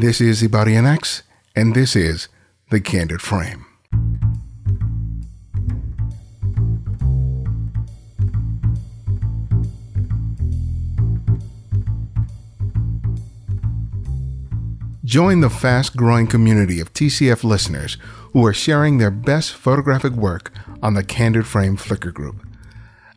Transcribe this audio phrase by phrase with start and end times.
[0.00, 1.22] This is Ibarionex,
[1.56, 2.28] and this is
[2.70, 3.66] The Candid Frame.
[15.04, 17.96] Join the fast growing community of TCF listeners
[18.32, 22.46] who are sharing their best photographic work on the Candid Frame Flickr group.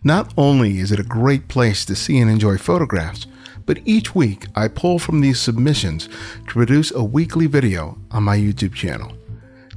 [0.04, 3.27] Not only is it a great place to see and enjoy photographs,
[3.66, 6.07] but each week I pull from these submissions
[6.48, 9.13] to produce a weekly video on my YouTube channel.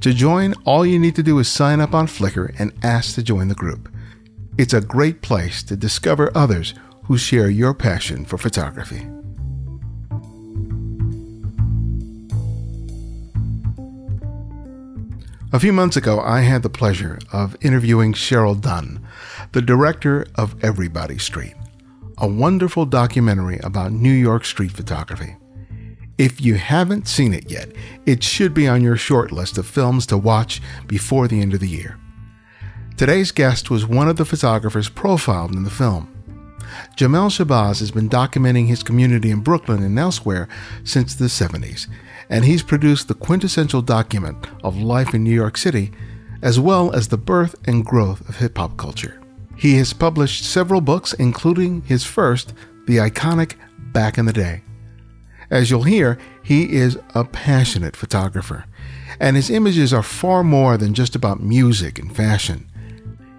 [0.01, 3.23] To join, all you need to do is sign up on Flickr and ask to
[3.23, 3.89] join the group.
[4.57, 6.73] It's a great place to discover others
[7.05, 9.07] who share your passion for photography.
[15.53, 18.99] A few months ago, I had the pleasure of interviewing Cheryl Dunn,
[19.53, 21.53] the director of Everybody Street,
[22.17, 25.35] a wonderful documentary about New York street photography.
[26.17, 27.71] If you haven't seen it yet,
[28.05, 31.59] it should be on your short list of films to watch before the end of
[31.59, 31.99] the year.
[32.97, 36.11] Today's guest was one of the photographers profiled in the film.
[36.97, 40.47] Jamel Shabazz has been documenting his community in Brooklyn and elsewhere
[40.83, 41.87] since the 70s
[42.29, 45.91] and he's produced the quintessential document of life in New York City,
[46.41, 49.21] as well as the birth and growth of hip hop culture.
[49.55, 52.53] He has published several books, including his first,
[52.87, 53.55] the iconic
[53.91, 54.63] Back in the Day.
[55.49, 58.65] As you'll hear, he is a passionate photographer,
[59.19, 62.69] and his images are far more than just about music and fashion.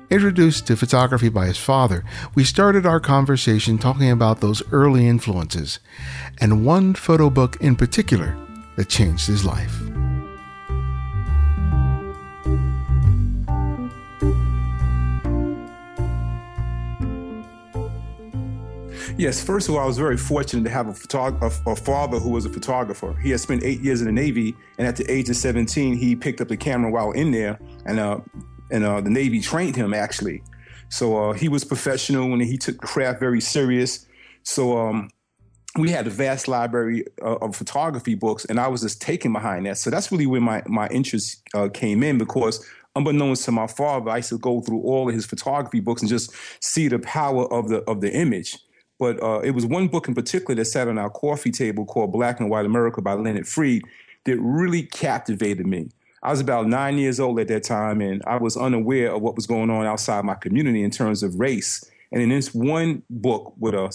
[0.09, 5.81] Introduced to photography by his father, we started our conversation talking about those early influences,
[6.41, 8.37] and one photo book in particular
[8.77, 9.83] that changed his life.
[19.19, 22.19] Yes, first of all, I was very fortunate to have a, photog- a, a, father
[22.19, 23.15] who was a photographer.
[23.23, 26.15] He had spent eight years in the Navy, and at the age of 17, he
[26.15, 28.21] picked up the camera while in there, and uh,
[28.71, 30.43] and uh, the Navy trained him actually.
[30.91, 34.07] So uh, he was professional, and he took craft very serious.
[34.43, 35.09] So um,
[35.79, 39.65] we had a vast library uh, of photography books, and I was just taken behind
[39.65, 39.79] that.
[39.79, 42.63] So that's really where my my interest uh, came in because
[42.95, 46.09] unbeknownst to my father, I used to go through all of his photography books and
[46.11, 48.59] just see the power of the of the image.
[48.99, 52.13] But uh, it was one book in particular that sat on our coffee table called
[52.13, 53.83] Black and White America by Leonard Freed
[54.25, 55.89] that really captivated me.
[56.23, 59.37] I was about nine years old at that time, and I was unaware of what
[59.37, 61.85] was going on outside my community in terms of race.
[62.11, 63.93] And in this one book with a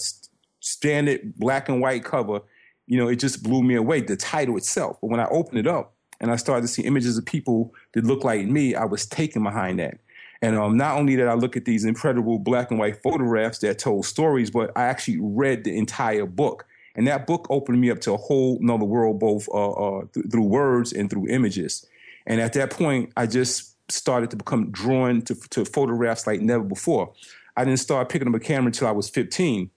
[0.60, 2.40] standard black and white cover,
[2.86, 4.98] you know, it just blew me away, the title itself.
[5.00, 8.04] But when I opened it up and I started to see images of people that
[8.04, 9.98] looked like me, I was taken behind that.
[10.42, 13.78] And um, not only did I look at these incredible black and white photographs that
[13.78, 16.66] told stories, but I actually read the entire book.
[16.96, 20.26] And that book opened me up to a whole nother world, both uh, uh, th-
[20.30, 21.86] through words and through images.
[22.26, 26.64] And at that point, I just started to become drawn to, to photographs like never
[26.64, 27.12] before.
[27.56, 29.70] I didn't start picking up a camera until I was 15.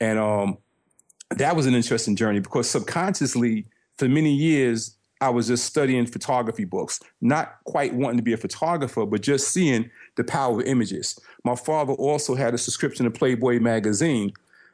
[0.00, 0.58] And um,
[1.30, 3.66] that was an interesting journey because subconsciously,
[3.98, 8.36] for many years, I was just studying photography books, not quite wanting to be a
[8.36, 11.18] photographer, but just seeing the power of images.
[11.44, 14.32] My father also had a subscription to Playboy magazine.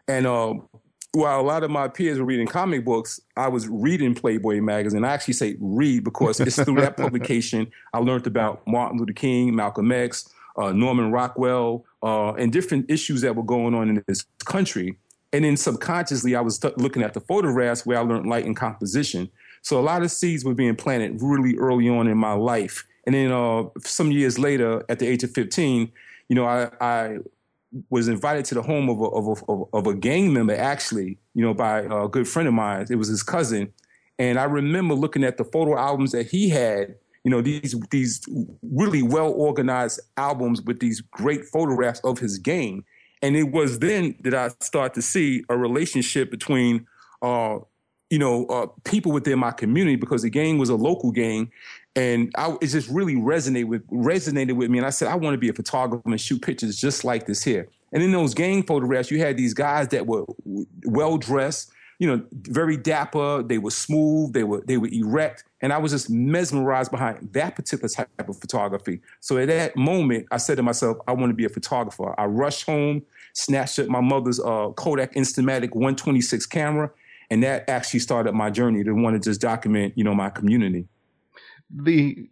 [0.09, 0.55] And uh,
[1.13, 5.05] while a lot of my peers were reading comic books, I was reading Playboy magazine.
[5.05, 9.55] I actually say read because it's through that publication I learned about Martin Luther King,
[9.55, 14.25] Malcolm X, uh, Norman Rockwell, uh, and different issues that were going on in this
[14.45, 14.97] country.
[15.33, 18.57] And then subconsciously, I was t- looking at the photographs where I learned light and
[18.57, 19.31] composition.
[19.63, 22.85] So a lot of seeds were being planted really early on in my life.
[23.07, 25.91] And then uh, some years later, at the age of 15,
[26.29, 27.19] you know, I, I
[27.91, 31.43] was invited to the home of a, of a, of a gang member, actually, you
[31.45, 32.87] know, by a good friend of mine.
[32.91, 33.73] It was his cousin.
[34.19, 38.21] And I remember looking at the photo albums that he had, you know, these, these
[38.63, 42.85] really well organized albums with these great photographs of his gang.
[43.23, 46.87] And it was then that I started to see a relationship between,
[47.23, 47.59] uh,
[48.13, 51.51] you know, uh, people within my community because the gang was a local gang,
[51.97, 54.77] and I, it just really resonated with resonated with me.
[54.77, 57.43] And I said, I want to be a photographer and shoot pictures just like this
[57.43, 57.71] here.
[57.91, 60.27] And in those gang photographs, you had these guys that were
[60.85, 63.43] well dressed, you know, very dapper.
[63.43, 64.35] They were smooth.
[64.35, 68.39] They were they were erect, and I was just mesmerized behind that particular type of
[68.39, 69.01] photography.
[69.21, 72.15] So at that moment, I said to myself, I want to be a photographer.
[72.21, 76.91] I rushed home, snatched up my mother's uh, Kodak Instamatic 126 camera,
[77.33, 80.87] and that actually started my journey to want to just document, you know, my community.
[81.75, 82.29] The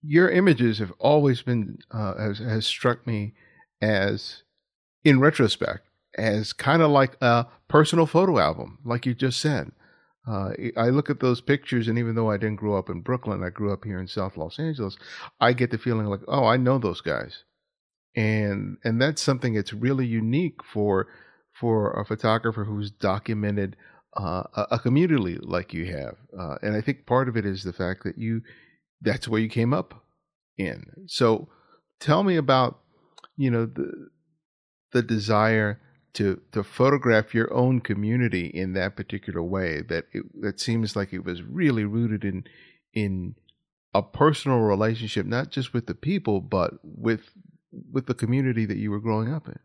[0.00, 3.34] your images have always been uh, has, has struck me
[3.82, 4.44] as,
[5.02, 9.72] in retrospect, as kind of like a personal photo album, like you just said.
[10.24, 13.42] Uh, I look at those pictures, and even though I didn't grow up in Brooklyn,
[13.42, 14.96] I grew up here in South Los Angeles.
[15.40, 17.42] I get the feeling like, oh, I know those guys,
[18.14, 21.08] and and that's something that's really unique for
[21.52, 23.76] for a photographer who's documented
[24.16, 26.16] uh, a, community like you have.
[26.38, 28.42] Uh, and I think part of it is the fact that you
[29.00, 30.04] that's where you came up
[30.56, 30.84] in.
[31.06, 31.48] So
[32.00, 32.80] tell me about
[33.36, 34.10] you know the
[34.92, 35.80] the desire
[36.14, 41.12] to to photograph your own community in that particular way that it, that seems like
[41.12, 42.44] it was really rooted in
[42.92, 43.34] in
[43.92, 47.30] a personal relationship not just with the people but with
[47.92, 49.58] with the community that you were growing up in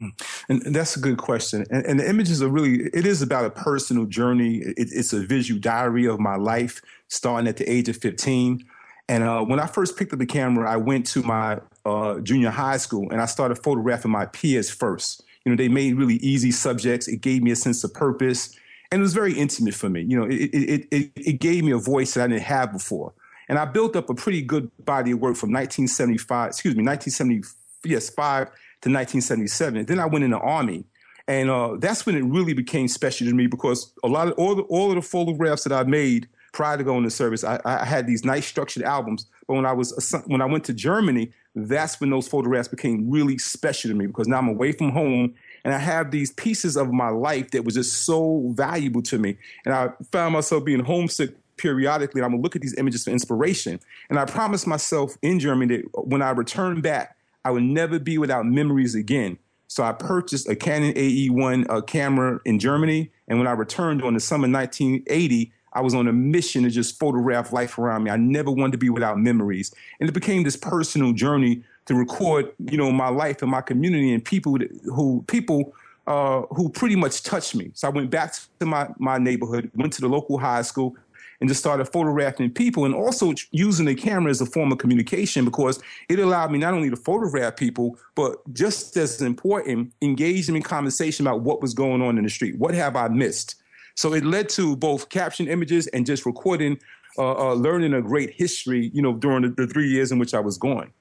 [0.00, 0.08] hmm.
[0.48, 3.50] and, that's a good question and, and, the images are really it is about a
[3.50, 7.96] personal journey it, it's a visual diary of my life starting at the age of
[7.96, 8.64] 15
[9.08, 12.50] and uh, when i first picked up the camera i went to my uh, junior
[12.50, 16.50] high school and i started photographing my peers first you know, they made really easy
[16.50, 17.06] subjects.
[17.06, 18.54] It gave me a sense of purpose,
[18.90, 20.02] and it was very intimate for me.
[20.02, 23.14] You know, it it it, it gave me a voice that I didn't have before,
[23.48, 27.44] and I built up a pretty good body of work from 1975, excuse me, 1970,
[27.84, 28.50] yes, five
[28.86, 29.86] to 1977.
[29.86, 30.84] Then I went in the army.
[31.28, 34.54] And uh, that's when it really became special to me because a lot of all
[34.54, 37.84] the all of the photographs that I made prior to going to service, I, I
[37.84, 39.26] had these nice structured albums.
[39.48, 43.38] But when I was when I went to Germany, that's when those photographs became really
[43.38, 45.34] special to me because now I'm away from home
[45.64, 49.36] and I have these pieces of my life that was just so valuable to me.
[49.64, 52.20] And I found myself being homesick periodically.
[52.20, 53.80] And I'm gonna look at these images for inspiration.
[54.10, 57.15] And I promised myself in Germany that when I return back,
[57.46, 59.38] I would never be without memories again.
[59.68, 63.12] So I purchased a Canon AE1 uh, camera in Germany.
[63.28, 66.98] And when I returned on the summer 1980, I was on a mission to just
[66.98, 68.10] photograph life around me.
[68.10, 69.72] I never wanted to be without memories.
[70.00, 74.12] And it became this personal journey to record, you know, my life and my community
[74.12, 75.72] and people who people
[76.08, 77.70] uh, who pretty much touched me.
[77.74, 80.96] So I went back to my my neighborhood, went to the local high school,
[81.40, 85.44] and just started photographing people and also using the camera as a form of communication
[85.44, 90.56] because it allowed me not only to photograph people, but just as important, engage them
[90.56, 92.58] in conversation about what was going on in the street.
[92.58, 93.56] What have I missed?
[93.94, 96.78] So it led to both caption images and just recording,
[97.18, 100.34] uh, uh, learning a great history, you know, during the, the, three years in which
[100.34, 100.92] I was going.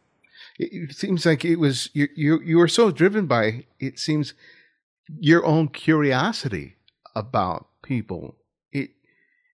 [0.57, 2.07] It seems like it was you.
[2.15, 4.33] You, you were so driven by it seems
[5.19, 6.75] your own curiosity
[7.13, 8.37] about people.
[8.71, 8.91] It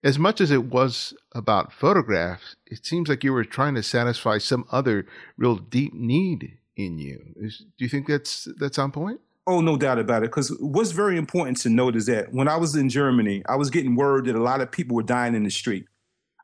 [0.03, 4.38] as much as it was about photographs, it seems like you were trying to satisfy
[4.38, 5.06] some other
[5.38, 7.33] real deep need in you.
[7.36, 9.19] Is, do you think that's that's on point?
[9.48, 10.30] Oh, no doubt about it.
[10.30, 13.69] Because what's very important to note is that when I was in Germany, I was
[13.69, 15.86] getting word that a lot of people were dying in the street.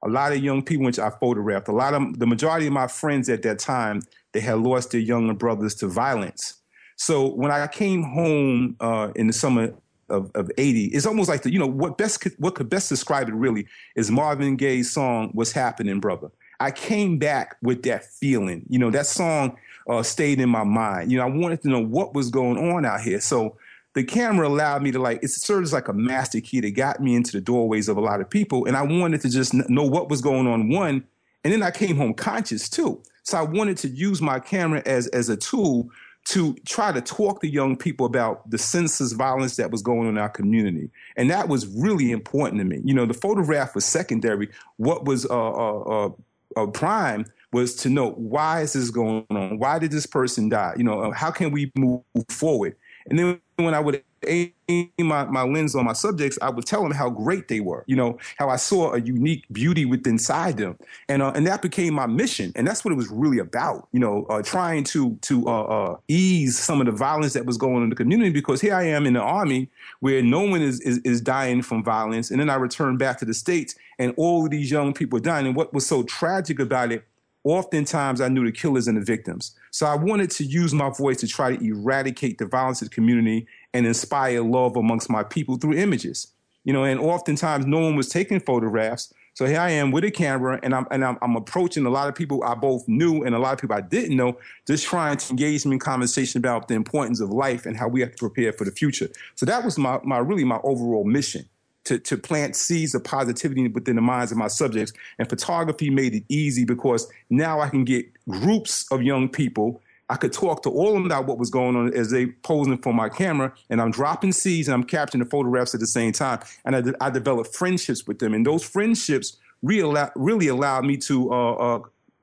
[0.04, 2.88] A lot of young people, which I photographed, a lot of the majority of my
[2.88, 4.02] friends at that time,
[4.34, 6.56] they had lost their younger brothers to violence.
[6.96, 9.74] So when I came home uh, in the summer
[10.10, 12.90] of, of 80, it's almost like the, you know, what best could, what could best
[12.90, 16.32] describe it really is Marvin Gaye's song, What's Happening, Brother.
[16.60, 18.66] I came back with that feeling.
[18.70, 19.58] You know, that song
[19.88, 21.12] uh, stayed in my mind.
[21.12, 23.22] You know, I wanted to know what was going on out here.
[23.22, 23.58] So
[23.94, 27.02] the camera allowed me to like it served as like a master key that got
[27.02, 29.84] me into the doorways of a lot of people, and I wanted to just know
[29.84, 30.70] what was going on.
[30.70, 31.04] One,
[31.44, 33.02] and then I came home conscious too.
[33.24, 35.90] So I wanted to use my camera as as a tool
[36.28, 40.08] to try to talk to young people about the senseless violence that was going on
[40.08, 40.90] in our community.
[41.16, 42.82] And that was really important to me.
[42.84, 44.50] You know, the photograph was secondary.
[44.76, 46.10] What was uh, uh, uh,
[46.58, 49.58] uh prime was to know why is this going on?
[49.58, 50.74] Why did this person die?
[50.76, 52.76] You know, uh, how can we move forward?
[53.10, 54.54] And then when I would aim
[55.00, 57.86] my, my lens on my subjects, I would tell them how great they were.
[57.88, 60.76] You know, how I saw a unique beauty within inside them,
[61.10, 63.88] and uh, and that became my mission, and that's what it was really about.
[63.92, 67.56] You know, uh, trying to to uh, uh ease some of the violence that was
[67.56, 69.70] going on in the community because here I am in the army
[70.00, 73.26] where no one is, is is dying from violence, and then I return back to
[73.26, 75.46] the states, and all of these young people are dying.
[75.46, 77.06] And what was so tragic about it
[77.44, 79.56] oftentimes I knew the killers and the victims.
[79.72, 82.94] So I wanted to use my voice to try to eradicate the violence in the
[82.94, 86.28] community and inspire love amongst my people through images.
[86.64, 89.14] You know, and oftentimes no one was taking photographs.
[89.34, 92.10] So here I am with a camera, and I'm and I'm, I'm, approaching a lot
[92.10, 95.18] of people I both knew and a lot of people I didn't know, just trying
[95.18, 98.18] to engage them in conversation about the importance of life and how we have to
[98.18, 99.10] prepare for the future.
[99.36, 101.46] So that was my my really my overall mission
[101.88, 104.92] to, to plant seeds of positivity within the minds of my subjects.
[105.18, 109.82] And photography made it easy because now I can get groups of young people.
[110.10, 112.78] I could talk to all of them about what was going on as they posing
[112.78, 116.14] for my camera, and I'm dropping seeds and I'm capturing the photographs at the same
[116.14, 116.40] time.
[116.64, 121.34] And I, I developed friendships with them, and those friendships really, really allowed me to
[121.34, 121.80] uh, uh,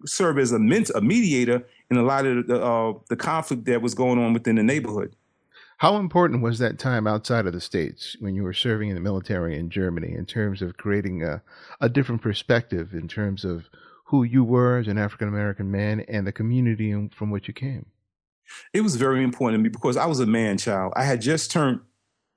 [0.06, 3.82] serve as a, ment- a mediator in a lot of the, uh, the conflict that
[3.82, 5.14] was going on within the neighborhood.
[5.78, 9.00] How important was that time outside of the States when you were serving in the
[9.00, 11.42] military in Germany in terms of creating a,
[11.80, 13.68] a different perspective in terms of
[14.14, 17.86] who you were as an African American man and the community from which you came?
[18.72, 20.92] It was very important to me because I was a man child.
[20.94, 21.80] I had just turned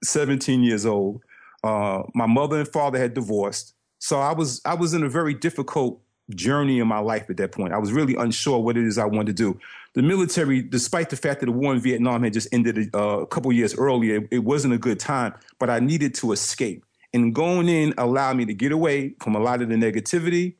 [0.03, 1.22] 17 years old.
[1.63, 3.75] Uh, my mother and father had divorced.
[4.00, 7.51] So I was I was in a very difficult journey in my life at that
[7.51, 7.74] point.
[7.74, 9.60] I was really unsure what it is I wanted to do.
[9.93, 13.27] The military, despite the fact that the war in Vietnam had just ended uh, a
[13.27, 16.84] couple years earlier, it, it wasn't a good time, but I needed to escape.
[17.13, 20.55] And going in allowed me to get away from a lot of the negativity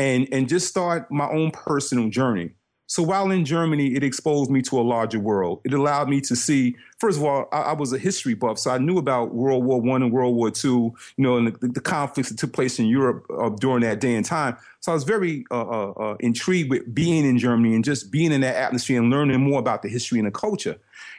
[0.00, 2.50] and, and just start my own personal journey.
[2.86, 5.60] So while in Germany, it exposed me to a larger world.
[5.62, 8.70] It allowed me to see, first of all, I, I was a history buff, so
[8.70, 11.80] I knew about World War One and World War Two, you know, and the, the,
[11.80, 14.56] conflicts that took place in Europe uh, during that day and time.
[14.80, 18.32] So I was very uh, uh, uh, intrigued with being in Germany and just being
[18.32, 20.76] in that atmosphere and learning more about the history and the culture.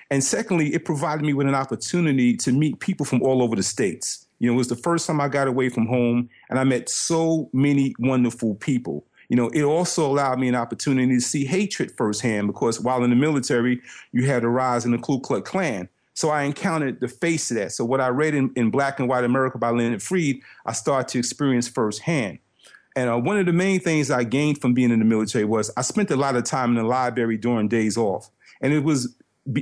[0.10, 3.64] And secondly, it provided me with an opportunity to meet people from all over the
[3.64, 4.28] states.
[4.42, 6.90] You know, it was the first time I got away from home, and I met
[6.90, 11.94] so many wonderful people you know, it also allowed me an opportunity to see hatred
[11.96, 13.80] firsthand because while in the military,
[14.12, 15.88] you had a rise in the Ku Klux Klan.
[16.16, 17.72] So I encountered the face of that.
[17.72, 21.08] So what I read in, in Black and White America by Leonard Freed, I started
[21.14, 22.40] to experience firsthand.
[22.98, 25.72] And uh, one of the main things I gained from being in the military was
[25.78, 28.30] I spent a lot of time in the library during days off,
[28.60, 29.16] and it was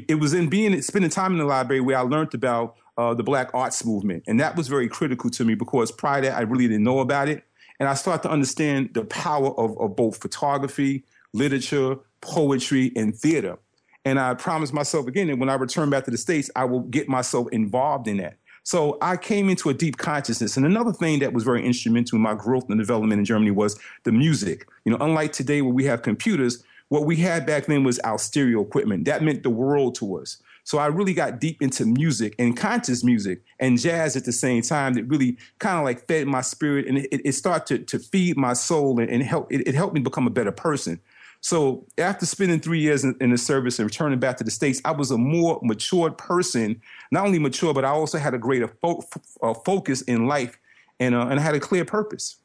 [0.08, 3.24] it was in being spending time in the library where I learned about uh, the
[3.24, 6.42] Black arts movement, and that was very critical to me because prior to that I
[6.42, 7.44] really didn't know about it.
[7.80, 13.58] And I start to understand the power of, of both photography, literature, poetry, and theater.
[14.04, 16.82] And I promised myself again that when I return back to the States, I will
[16.82, 18.36] get myself involved in that.
[18.64, 20.58] So I came into a deep consciousness.
[20.58, 23.80] And another thing that was very instrumental in my growth and development in Germany was
[24.04, 24.68] the music.
[24.84, 28.20] You know, unlike today where we have computers, what we had back then was our
[28.20, 29.06] stereo equipment.
[29.06, 30.38] That meant the world to us.
[30.70, 34.62] So I really got deep into music and conscious music and jazz at the same
[34.62, 38.06] time that really kind of like fed my spirit and it, it started to, to
[38.06, 41.00] feed my soul and, and help, it, it, helped me become a better person.
[41.42, 44.80] So after spending three years in, in, the service and returning back to the States,
[44.86, 46.80] I was a more matured person,
[47.12, 49.04] not only mature, but I also had a greater fo-
[49.42, 50.60] uh, focus in life
[51.00, 52.36] and, uh, and I had a clear purpose.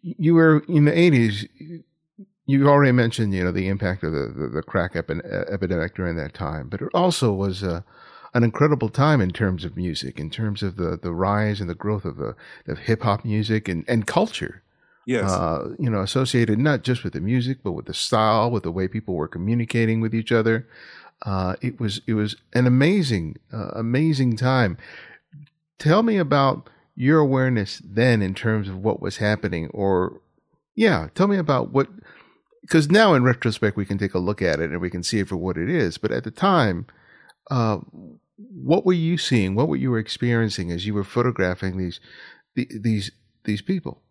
[0.00, 1.82] You were in the 80s
[2.46, 6.16] you already mentioned, you know, the impact of the, the, the crack epi- epidemic during
[6.16, 7.82] that time, but it also was uh,
[8.34, 11.74] an incredible time in terms of music, in terms of the, the rise and the
[11.74, 12.36] growth of the
[12.68, 14.62] of hip hop music and, and culture.
[15.06, 15.30] Yes.
[15.30, 18.72] Uh, you know, associated not just with the music, but with the style, with the
[18.72, 20.68] way people were communicating with each other.
[21.22, 24.76] Uh, it was it was an amazing, uh, amazing time.
[25.78, 30.20] Tell me about your awareness then in terms of what was happening, or
[30.74, 31.88] yeah, tell me about what
[32.66, 35.20] because now in retrospect we can take a look at it and we can see
[35.20, 35.98] it for what it is.
[35.98, 36.86] But at the time,
[37.48, 37.78] uh,
[38.36, 39.54] what were you seeing?
[39.54, 42.00] What were you experiencing as you were photographing these
[42.54, 43.12] these
[43.44, 44.02] these people?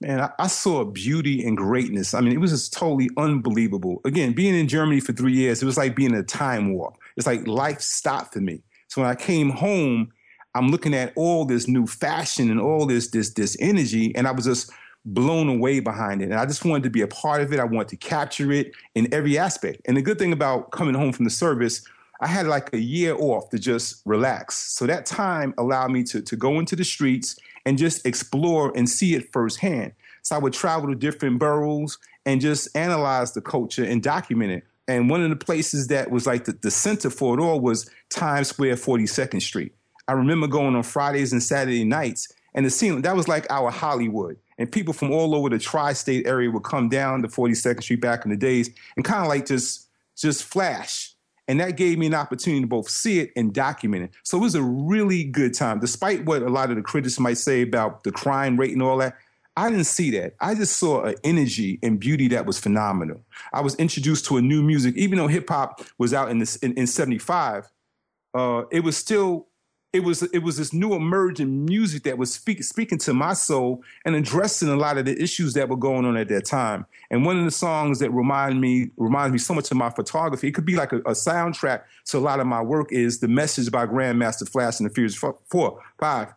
[0.00, 2.14] Man, I, saw beauty and greatness.
[2.14, 4.00] I mean, it was just totally unbelievable.
[4.04, 6.96] Again, being in Germany for three years, it was like being in a time warp.
[7.16, 8.64] It's like life stopped for me.
[8.88, 10.10] So when I came home,
[10.54, 14.32] I'm looking at all this new fashion and all this this this energy, and I
[14.32, 14.70] was just
[15.04, 16.26] blown away behind it.
[16.26, 17.58] And I just wanted to be a part of it.
[17.58, 19.82] I wanted to capture it in every aspect.
[19.86, 21.84] And the good thing about coming home from the service,
[22.20, 24.56] I had like a year off to just relax.
[24.56, 28.88] So that time allowed me to, to go into the streets and just explore and
[28.88, 29.92] see it firsthand.
[30.22, 34.64] So I would travel to different boroughs and just analyze the culture and document it.
[34.86, 37.88] And one of the places that was like the, the center for it all was
[38.08, 39.74] Times Square, 42nd Street.
[40.08, 43.70] I remember going on Fridays and Saturday nights, and the scene that was like our
[43.70, 48.00] Hollywood and people from all over the tri-state area would come down to 42nd Street
[48.00, 51.16] back in the days and kind of like just just flash.
[51.48, 54.10] And that gave me an opportunity to both see it and document it.
[54.22, 55.80] So it was a really good time.
[55.80, 58.98] Despite what a lot of the critics might say about the crime rate and all
[58.98, 59.16] that,
[59.56, 60.34] I didn't see that.
[60.40, 63.20] I just saw an energy and beauty that was phenomenal.
[63.52, 66.54] I was introduced to a new music, even though hip hop was out in this
[66.56, 67.68] in, in 75,
[68.34, 69.48] uh, it was still
[69.92, 73.82] it was it was this new emerging music that was speak, speaking to my soul
[74.06, 76.86] and addressing a lot of the issues that were going on at that time.
[77.10, 80.48] And one of the songs that remind me reminds me so much of my photography.
[80.48, 82.90] It could be like a, a soundtrack to a lot of my work.
[82.90, 86.32] Is the message by Grandmaster Flash and the Furious Four Five.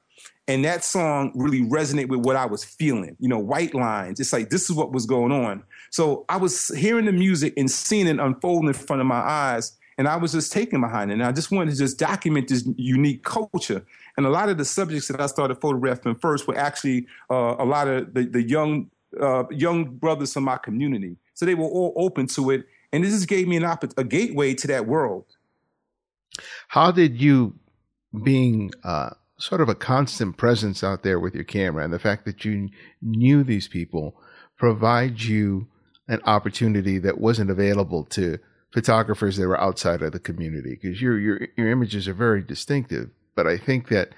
[0.48, 3.16] And that song really resonated with what I was feeling.
[3.20, 4.20] You know, white lines.
[4.20, 5.64] It's like this is what was going on.
[5.92, 9.78] So I was hearing the music and seeing it unfold in front of my eyes
[9.98, 11.16] and I was just taken behind it.
[11.16, 13.86] And I just wanted to just document this unique culture.
[14.18, 17.66] And a lot of the subjects that I started photographing first were actually uh, a
[17.66, 21.16] lot of the, the young uh, young brothers from my community.
[21.34, 24.04] So they were all open to it, and this just gave me an opp- a
[24.04, 25.26] gateway to that world.
[26.68, 27.56] How did you,
[28.24, 32.26] being uh, sort of a constant presence out there with your camera, and the fact
[32.26, 32.70] that you
[33.02, 34.16] knew these people,
[34.58, 35.68] provide you
[36.08, 38.38] an opportunity that wasn't available to
[38.76, 40.78] photographers that were outside of the community?
[40.80, 44.10] Because your your your images are very distinctive, but I think that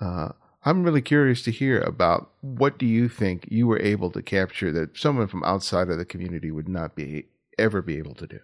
[0.00, 0.28] uh,
[0.64, 4.70] I'm really curious to hear about what do you think you were able to capture
[4.70, 7.26] that someone from outside of the community would not be
[7.58, 8.38] ever be able to do.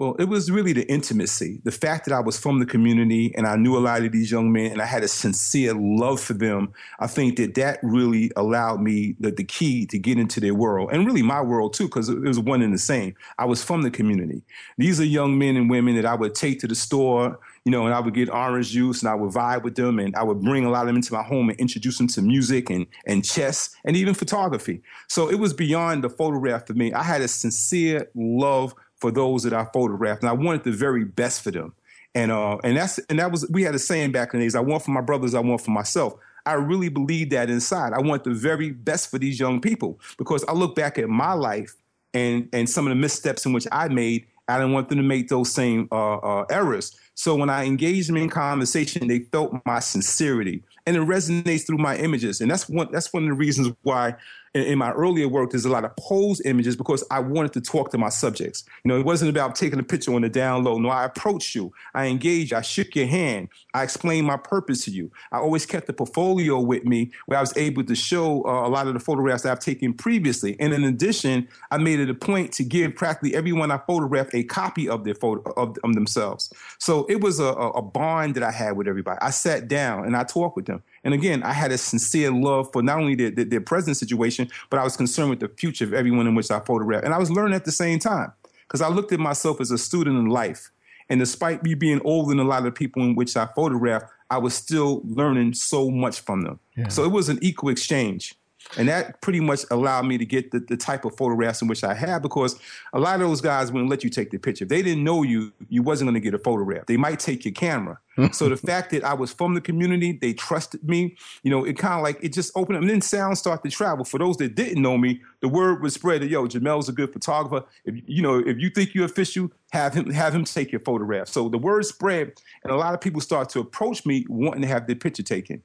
[0.00, 3.46] Well, it was really the intimacy, the fact that I was from the community and
[3.46, 6.32] I knew a lot of these young men and I had a sincere love for
[6.32, 6.72] them.
[7.00, 10.88] I think that that really allowed me the, the key to get into their world
[10.90, 13.14] and really my world too, because it was one and the same.
[13.38, 14.42] I was from the community.
[14.78, 17.84] These are young men and women that I would take to the store, you know,
[17.84, 20.40] and I would get orange juice and I would vibe with them and I would
[20.40, 23.22] bring a lot of them into my home and introduce them to music and, and
[23.22, 24.80] chess and even photography.
[25.08, 26.90] So it was beyond the photograph for me.
[26.94, 31.04] I had a sincere love for those that I photographed and I wanted the very
[31.04, 31.72] best for them.
[32.14, 34.54] And uh, and that's and that was we had a saying back in the days,
[34.54, 36.14] I want for my brothers, I want for myself.
[36.44, 37.92] I really believe that inside.
[37.92, 41.34] I want the very best for these young people because I look back at my
[41.34, 41.76] life
[42.12, 44.26] and and some of the missteps in which I made.
[44.48, 46.96] I didn't want them to make those same uh, uh, errors.
[47.14, 51.78] So when I engaged them in conversation, they felt my sincerity, and it resonates through
[51.78, 52.40] my images.
[52.40, 54.16] And that's one that's one of the reasons why
[54.54, 57.60] in, in, my earlier work, there's a lot of pose images because I wanted to
[57.60, 58.64] talk to my subjects.
[58.84, 60.78] You know, it wasn't about taking a picture on the down low.
[60.78, 64.90] No, I approached you, I engaged, I shook your hand, I explained my purpose to
[64.90, 65.10] you.
[65.32, 68.70] I always kept the portfolio with me where I was able to show uh, a
[68.70, 70.56] lot of the photographs that I've taken previously.
[70.58, 74.42] And in addition, I made it a point to give practically everyone I photographed a
[74.42, 76.52] copy of their photo of, of themselves.
[76.78, 79.18] So it was a, a bond that I had with everybody.
[79.20, 80.82] I sat down and I talked with them.
[81.04, 84.50] And again, I had a sincere love for not only their, their, their present situation,
[84.68, 87.04] but I was concerned with the future of everyone in which I photographed.
[87.04, 88.32] And I was learning at the same time
[88.68, 90.70] because I looked at myself as a student in life.
[91.08, 94.06] And despite me being older than a lot of the people in which I photographed,
[94.30, 96.60] I was still learning so much from them.
[96.76, 96.88] Yeah.
[96.88, 98.34] So it was an equal exchange.
[98.76, 101.82] And that pretty much allowed me to get the, the type of photographs in which
[101.82, 102.58] I had because
[102.92, 104.64] a lot of those guys wouldn't let you take the picture.
[104.64, 106.86] If they didn't know you, you wasn't going to get a photograph.
[106.86, 107.98] They might take your camera.
[108.32, 111.78] so the fact that I was from the community, they trusted me, you know, it
[111.78, 112.82] kind of like, it just opened up.
[112.82, 114.04] And then sound started to travel.
[114.04, 117.12] For those that didn't know me, the word was spread that, yo, Jamel's a good
[117.12, 117.66] photographer.
[117.84, 121.28] If, you know, if you think you're official, have him, have him take your photograph.
[121.28, 124.68] So the word spread and a lot of people start to approach me wanting to
[124.68, 125.62] have their picture taken.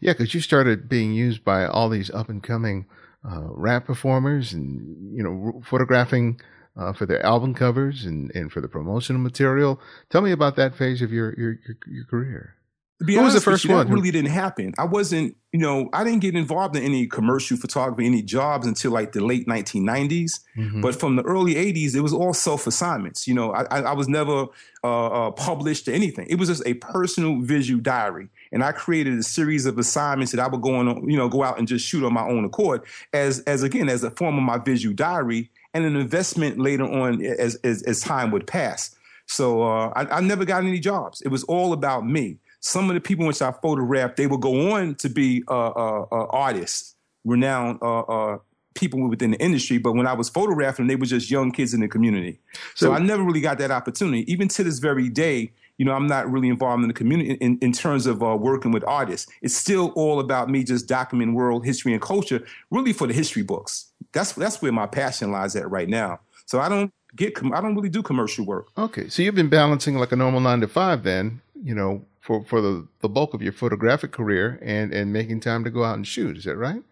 [0.00, 2.86] Yeah, because you started being used by all these up and coming
[3.24, 6.40] uh, rap performers, and you know, photographing
[6.76, 9.80] uh, for their album covers and, and for the promotional material.
[10.10, 12.56] Tell me about that phase of your your, your, your career.
[13.00, 13.86] Who was the first you, one?
[13.86, 14.72] That really didn't happen.
[14.78, 18.92] I wasn't, you know, I didn't get involved in any commercial photography, any jobs until
[18.92, 20.40] like the late 1990s.
[20.56, 20.80] Mm-hmm.
[20.80, 23.26] But from the early 80s, it was all self assignments.
[23.26, 24.46] You know, I, I was never
[24.84, 26.26] uh, uh, published or anything.
[26.30, 30.40] It was just a personal visual diary, and I created a series of assignments that
[30.40, 32.82] I would go on, you know, go out and just shoot on my own accord,
[33.12, 37.20] as as again as a form of my visual diary and an investment later on
[37.24, 38.94] as as, as time would pass.
[39.26, 41.20] So uh, I, I never got any jobs.
[41.22, 44.72] It was all about me some of the people which I photographed, they would go
[44.72, 48.38] on to be uh, uh, uh artists, renowned uh, uh,
[48.74, 49.76] people within the industry.
[49.76, 52.40] But when I was photographing, they were just young kids in the community.
[52.74, 54.30] So, so I never really got that opportunity.
[54.32, 57.58] Even to this very day, you know, I'm not really involved in the community in,
[57.58, 59.30] in terms of uh, working with artists.
[59.42, 63.42] It's still all about me just documenting world history and culture, really for the history
[63.42, 63.92] books.
[64.12, 66.20] That's that's where my passion lies at right now.
[66.46, 68.68] So I don't get, I don't really do commercial work.
[68.78, 72.42] Okay, so you've been balancing like a normal nine to five, then, you know, for,
[72.42, 75.96] for the, the bulk of your photographic career and, and making time to go out
[75.96, 76.38] and shoot.
[76.38, 76.82] Is that right?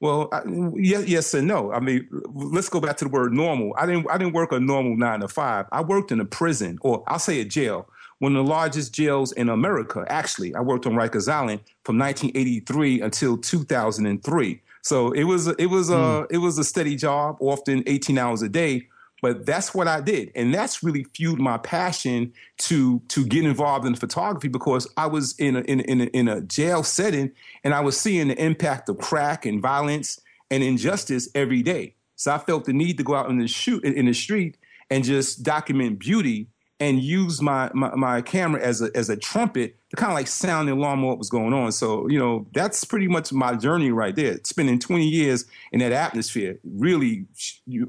[0.00, 0.40] Well, I,
[0.74, 1.70] yes, yes and no.
[1.70, 3.74] I mean, let's go back to the word normal.
[3.76, 5.66] I didn't I didn't work a normal nine to five.
[5.72, 7.86] I worked in a prison, or I'll say a jail,
[8.18, 10.06] one of the largest jails in America.
[10.08, 14.62] Actually, I worked on Rikers Island from 1983 until 2003.
[14.80, 16.26] So it was it was a mm.
[16.30, 18.88] it was a steady job, often 18 hours a day.
[19.22, 20.32] But that's what I did.
[20.34, 25.34] And that's really fueled my passion to to get involved in photography because I was
[25.38, 27.32] in a, in, in, a, in a jail setting
[27.64, 31.94] and I was seeing the impact of crack and violence and injustice every day.
[32.16, 34.56] So I felt the need to go out in the shoot in the street
[34.90, 36.48] and just document beauty
[36.80, 40.26] and use my, my, my camera as a as a trumpet to kind of like
[40.26, 41.70] sound the alarm of what was going on.
[41.72, 44.38] So you know that's pretty much my journey right there.
[44.44, 47.26] Spending 20 years in that atmosphere really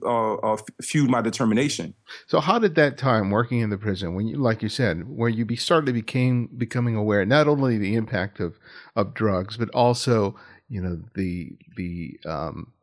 [0.03, 1.93] uh, uh, fueled my determination.
[2.27, 5.29] So how did that time working in the prison, when you like you said, where
[5.29, 8.59] you be, started became becoming aware not only the impact of
[8.95, 10.35] of drugs, but also
[10.67, 12.73] you know the the um,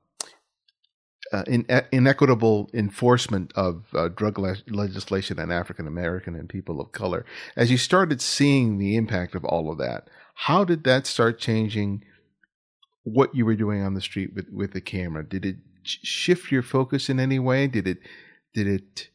[1.32, 6.92] uh, in, inequitable enforcement of uh, drug le- legislation on African American and people of
[6.92, 7.24] color.
[7.56, 12.04] As you started seeing the impact of all of that, how did that start changing
[13.02, 15.26] what you were doing on the street with, with the camera?
[15.26, 17.66] Did it shift your focus in any way?
[17.66, 17.98] Did it
[18.54, 19.08] did it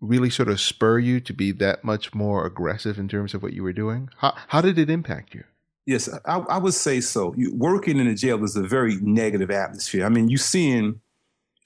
[0.00, 3.52] really sort of spur you to be that much more aggressive in terms of what
[3.52, 4.08] you were doing?
[4.18, 5.44] How how did it impact you?
[5.86, 7.32] Yes, I, I would say so.
[7.36, 10.04] You, working in a jail is a very negative atmosphere.
[10.04, 11.00] I mean, you seeing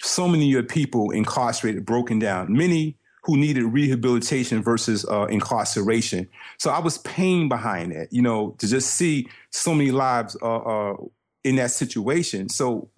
[0.03, 6.27] so many of your people incarcerated, broken down, many who needed rehabilitation versus uh, incarceration.
[6.59, 10.57] So I was pain behind that, you know, to just see so many lives uh,
[10.57, 10.97] uh,
[11.45, 12.49] in that situation.
[12.49, 12.89] So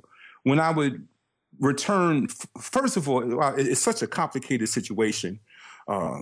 [0.44, 1.06] when I would
[1.58, 2.28] return,
[2.60, 3.22] first of all,
[3.58, 5.40] it's such a complicated situation.
[5.88, 6.20] Uh,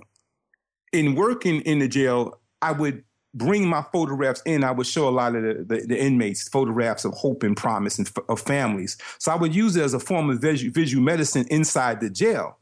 [0.93, 5.11] in working in the jail, I would bring my photographs in, I would show a
[5.11, 8.97] lot of the, the, the inmates photographs of hope and promise and f- of families.
[9.19, 12.59] So I would use it as a form of visual, visual medicine inside the jail.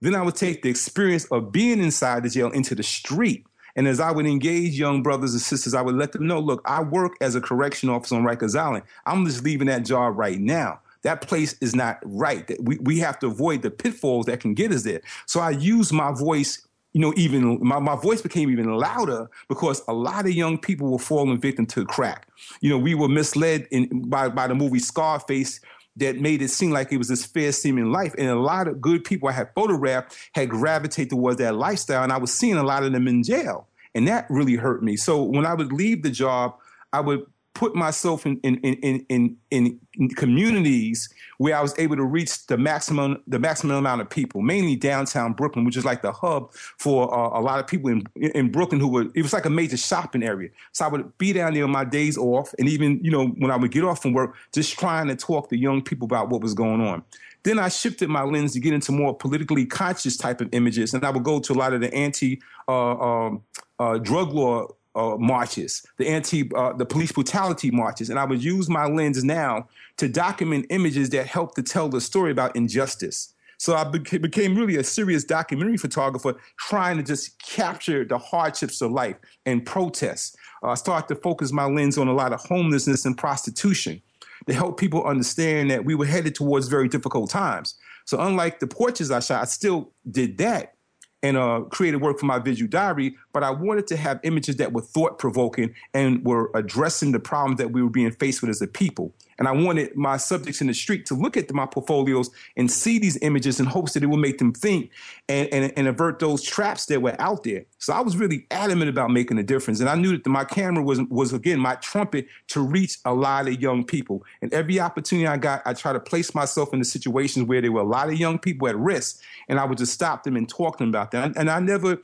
[0.00, 3.46] Then I would take the experience of being inside the jail into the street.
[3.74, 6.60] And as I would engage young brothers and sisters, I would let them know, look,
[6.66, 8.84] I work as a correction officer on Rikers Island.
[9.06, 10.80] I'm just leaving that job right now.
[11.02, 12.50] That place is not right.
[12.60, 15.00] We, we have to avoid the pitfalls that can get us there.
[15.26, 19.82] So I use my voice you know, even my, my voice became even louder because
[19.88, 22.28] a lot of young people were falling victim to crack.
[22.60, 25.60] You know, we were misled in by, by the movie Scarface
[25.96, 28.14] that made it seem like it was this fair seeming life.
[28.18, 32.02] And a lot of good people I had photographed had gravitated towards that lifestyle.
[32.02, 33.68] And I was seeing a lot of them in jail.
[33.94, 34.96] And that really hurt me.
[34.96, 36.56] So when I would leave the job,
[36.92, 42.04] I would put myself in in, in, in, in, communities where I was able to
[42.04, 46.12] reach the maximum the maximum amount of people, mainly downtown Brooklyn, which is like the
[46.12, 49.44] hub for uh, a lot of people in in Brooklyn who were it was like
[49.44, 50.50] a major shopping area.
[50.72, 53.50] So I would be down there on my days off, and even you know when
[53.50, 56.40] I would get off from work, just trying to talk to young people about what
[56.40, 57.02] was going on.
[57.44, 61.04] Then I shifted my lens to get into more politically conscious type of images, and
[61.04, 63.42] I would go to a lot of the anti uh, um,
[63.78, 68.42] uh, drug law uh, marches, the anti, uh, the police brutality marches, and I would
[68.42, 73.34] use my lens now to document images that help to tell the story about injustice.
[73.58, 78.80] So I beca- became really a serious documentary photographer, trying to just capture the hardships
[78.80, 80.36] of life and protests.
[80.62, 84.02] Uh, I started to focus my lens on a lot of homelessness and prostitution
[84.48, 87.76] to help people understand that we were headed towards very difficult times.
[88.04, 90.74] So unlike the portraits I shot, I still did that
[91.22, 94.72] and uh, created work for my visual diary, but I wanted to have images that
[94.72, 98.60] were thought provoking and were addressing the problems that we were being faced with as
[98.60, 99.12] a people.
[99.42, 103.00] And I wanted my subjects in the street to look at my portfolios and see
[103.00, 104.92] these images in hopes that it would make them think
[105.28, 107.64] and, and, and avert those traps that were out there.
[107.78, 109.80] So I was really adamant about making a difference.
[109.80, 113.48] And I knew that my camera was, was again, my trumpet to reach a lot
[113.48, 114.22] of young people.
[114.42, 117.72] And every opportunity I got, I try to place myself in the situations where there
[117.72, 119.20] were a lot of young people at risk.
[119.48, 121.36] And I would just stop them and talk to them about that.
[121.36, 121.98] And I never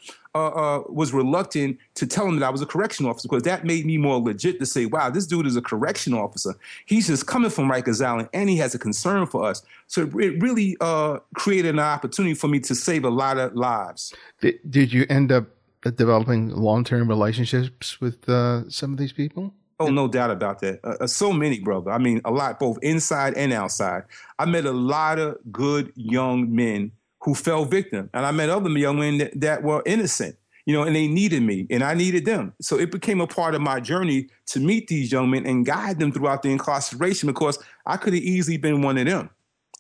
[0.47, 3.85] uh, was reluctant to tell him that I was a correction officer because that made
[3.85, 6.55] me more legit to say, wow, this dude is a correction officer.
[6.87, 9.63] He's just coming from Rikers Island and he has a concern for us.
[9.87, 14.15] So it really uh, created an opportunity for me to save a lot of lives.
[14.41, 15.47] Did, did you end up
[15.83, 19.53] developing long term relationships with uh, some of these people?
[19.81, 20.81] Oh, no doubt about that.
[20.83, 21.93] Uh, uh, so many, brother.
[21.93, 24.03] I mean, a lot, both inside and outside.
[24.39, 28.11] I met a lot of good young men who fell victim.
[28.15, 31.43] And I met other young men that, that were innocent, you know, and they needed
[31.43, 32.55] me and I needed them.
[32.61, 35.99] So it became a part of my journey to meet these young men and guide
[35.99, 39.31] them throughout the incarceration because I could have easily been one of them.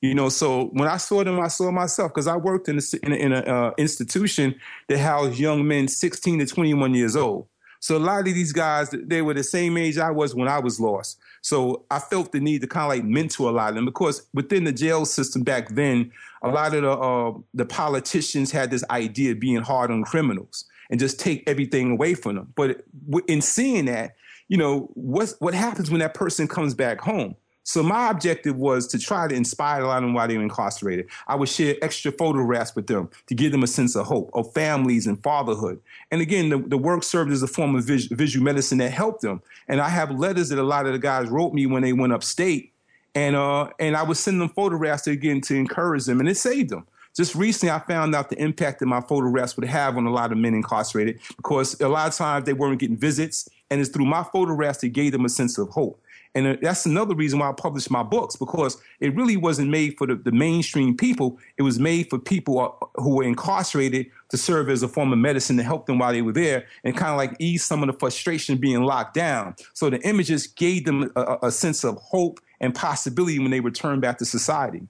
[0.01, 3.07] You know, so when I saw them, I saw myself because I worked in a,
[3.07, 4.55] in an uh, institution
[4.89, 7.49] that housed young men 16 to 21 years old.
[7.81, 10.59] So a lot of these guys, they were the same age I was when I
[10.61, 11.19] was lost.
[11.43, 14.27] So I felt the need to kind of like mentor a lot of them because
[14.35, 18.85] within the jail system back then, a lot of the uh, the politicians had this
[18.91, 22.53] idea of being hard on criminals and just take everything away from them.
[22.55, 22.85] But
[23.27, 24.17] in seeing that,
[24.49, 27.37] you know, what what happens when that person comes back home?
[27.69, 30.43] So my objective was to try to inspire a lot of them while they were
[30.43, 31.07] incarcerated.
[31.27, 34.51] I would share extra photographs with them to give them a sense of hope, of
[34.55, 35.79] families and fatherhood.
[36.11, 39.21] And again, the, the work served as a form of vis- visual medicine that helped
[39.21, 39.43] them.
[39.69, 42.15] And I have letters that a lot of the guys wrote me when they went
[42.15, 42.73] upstate.
[43.15, 46.71] And, uh, and I would send them photographs again to encourage them, and it saved
[46.71, 46.87] them.
[47.15, 50.33] Just recently, I found out the impact that my photographs would have on a lot
[50.33, 54.07] of men incarcerated because a lot of times they weren't getting visits, and it's through
[54.07, 56.01] my photographs that gave them a sense of hope.
[56.35, 59.97] And uh, that's another reason why I published my books because it really wasn't made
[59.97, 61.39] for the, the mainstream people.
[61.57, 65.19] It was made for people uh, who were incarcerated to serve as a form of
[65.19, 67.87] medicine to help them while they were there and kind of like ease some of
[67.87, 69.55] the frustration being locked down.
[69.73, 74.03] So the images gave them a, a sense of hope and possibility when they returned
[74.03, 74.89] back to society.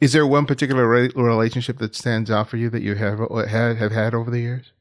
[0.00, 3.76] Is there one particular re- relationship that stands out for you that you have had
[3.78, 4.72] have had over the years?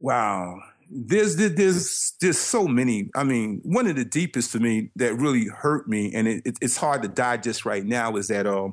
[0.00, 3.10] Wow, there's there's there's so many.
[3.14, 6.58] I mean, one of the deepest for me that really hurt me, and it, it,
[6.60, 8.70] it's hard to digest right now, is that uh,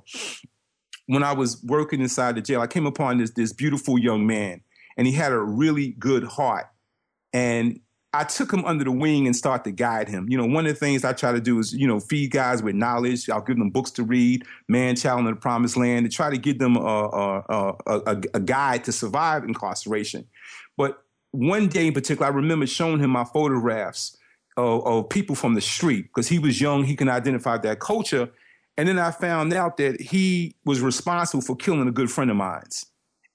[1.07, 4.61] when I was working inside the jail, I came upon this this beautiful young man,
[4.97, 6.67] and he had a really good heart,
[7.33, 7.79] and
[8.13, 10.27] I took him under the wing and start to guide him.
[10.29, 12.63] You know, one of the things I try to do is, you know, feed guys
[12.63, 13.29] with knowledge.
[13.29, 16.37] I'll give them books to read, Man Child in the Promised Land, to try to
[16.37, 20.25] give them a, a, a, a, guide to survive incarceration.
[20.77, 21.03] But
[21.37, 24.17] one day in particular, I remember showing him my photographs
[24.57, 28.29] of, of people from the street because he was young, he can identify that culture.
[28.77, 32.37] And then I found out that he was responsible for killing a good friend of
[32.37, 32.85] mine's.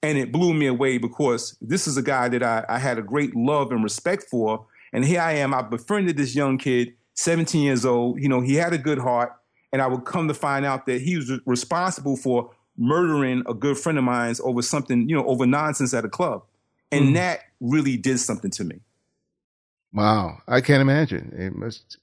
[0.03, 3.03] And it blew me away because this is a guy that I, I had a
[3.03, 5.53] great love and respect for and here I am.
[5.53, 8.21] I befriended this young kid, 17 years old.
[8.21, 9.33] You know, he had a good heart.
[9.73, 13.77] And I would come to find out that he was responsible for murdering a good
[13.77, 16.43] friend of mine's over something, you know, over nonsense at a club.
[16.91, 17.13] And mm.
[17.15, 18.79] that really did something to me.
[19.93, 20.39] Wow.
[20.47, 21.33] I can't imagine.
[21.37, 21.97] It must,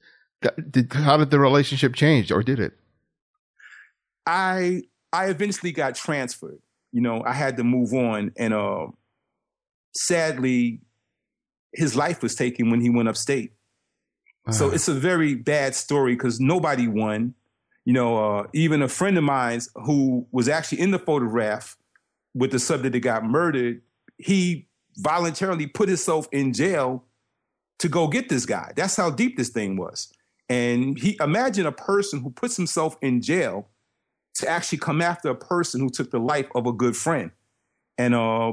[0.70, 2.72] did, how did the relationship change or did it?
[4.26, 6.60] I, I eventually got transferred.
[6.92, 8.32] You know, I had to move on.
[8.36, 8.86] And, uh,
[9.94, 10.80] sadly,
[11.72, 13.52] his life was taken when he went upstate.
[14.50, 17.34] So it's a very bad story because nobody won.
[17.84, 21.76] You know, uh, even a friend of mine who was actually in the photograph
[22.34, 23.82] with the subject that got murdered,
[24.16, 24.67] he
[24.98, 27.04] voluntarily put himself in jail
[27.78, 28.72] to go get this guy.
[28.76, 30.12] That's how deep this thing was.
[30.48, 33.68] And he imagine a person who puts himself in jail
[34.36, 37.30] to actually come after a person who took the life of a good friend.
[37.96, 38.52] And uh,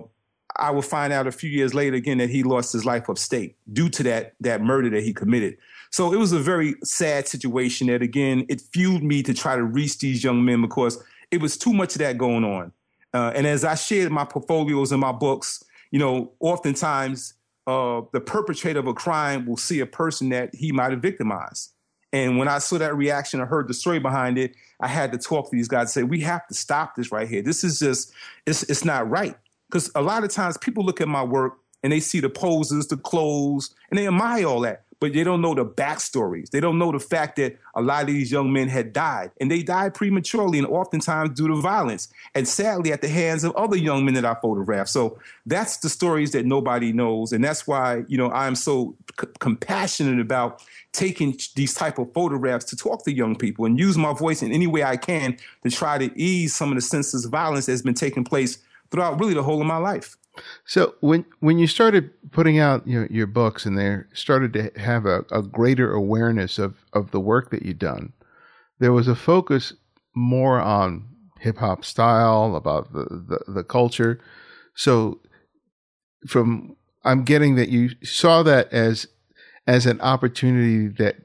[0.58, 3.56] I would find out a few years later again that he lost his life upstate
[3.72, 5.58] due to that that murder that he committed.
[5.92, 9.64] So it was a very sad situation that again it fueled me to try to
[9.64, 12.72] reach these young men because it was too much of that going on.
[13.14, 15.64] Uh, and as I shared my portfolios and my books,
[15.96, 17.36] you know, oftentimes
[17.68, 21.72] uh, the perpetrator of a crime will see a person that he might have victimized.
[22.12, 24.58] And when I saw that reaction, I heard the story behind it.
[24.82, 27.30] I had to talk to these guys and say, we have to stop this right
[27.30, 27.42] here.
[27.42, 28.12] This is just,
[28.46, 29.38] it's, it's not right
[29.70, 32.90] because a lot of times people look at my work and they see the poses,
[32.90, 36.50] the clothes, and they admire all that, but they don't know the backstories.
[36.50, 39.52] They don't know the fact that a lot of these young men had died, and
[39.52, 43.78] they died prematurely and oftentimes due to violence, and sadly at the hands of other
[43.78, 44.90] young men that I photographed.
[44.90, 49.28] So that's the stories that nobody knows, and that's why you know I'm so c-
[49.40, 54.14] compassionate about taking these type of photographs to talk to young people and use my
[54.14, 57.66] voice in any way I can to try to ease some of the senseless violence
[57.66, 58.60] that's been taking place
[58.92, 60.16] throughout really the whole of my life.
[60.66, 65.06] So when when you started putting out your, your books and they started to have
[65.06, 68.14] a, a greater awareness of, of the work that you'd done,
[68.80, 69.74] there was a focus
[70.16, 71.08] more on
[71.40, 74.20] hip hop style, about the, the, the culture.
[74.74, 75.20] So
[76.28, 79.08] from I'm getting that you saw that as
[79.68, 81.18] as an opportunity that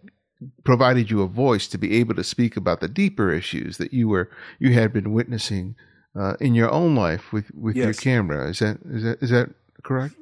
[0.65, 4.09] provided you a voice to be able to speak about the deeper issues that you
[4.09, 5.75] were you had been witnessing
[6.19, 7.85] uh, in your own life with with yes.
[7.85, 8.49] your camera.
[8.49, 9.51] Is that is that is that
[9.83, 10.15] correct?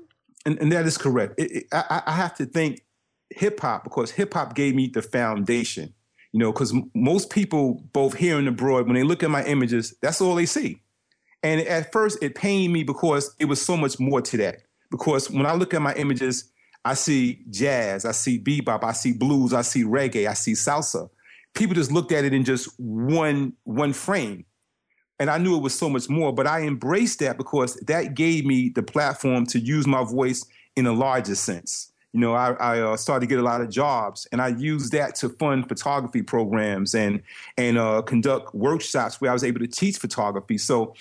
[0.47, 1.35] And, and that is correct.
[1.39, 2.83] It, it, I, I have to thank
[3.31, 5.95] hip hop because hip hop gave me the foundation.
[6.33, 9.45] You know, because m- most people, both here and abroad, when they look at my
[9.45, 10.83] images, that's all they see.
[11.43, 14.57] And at first, it pained me because it was so much more to that.
[14.91, 16.51] Because when I look at my images,
[16.85, 21.09] I see jazz, I see bebop, I see blues, I see reggae, I see salsa.
[21.55, 24.45] People just looked at it in just one one frame
[25.19, 28.45] and I knew it was so much more, but I embraced that because that gave
[28.45, 30.45] me the platform to use my voice
[30.77, 31.93] in a larger sense.
[32.13, 34.93] You know, I, I uh, started to get a lot of jobs, and I used
[34.93, 37.23] that to fund photography programs and
[37.59, 40.57] and uh, conduct workshops where I was able to teach photography.
[40.57, 40.95] So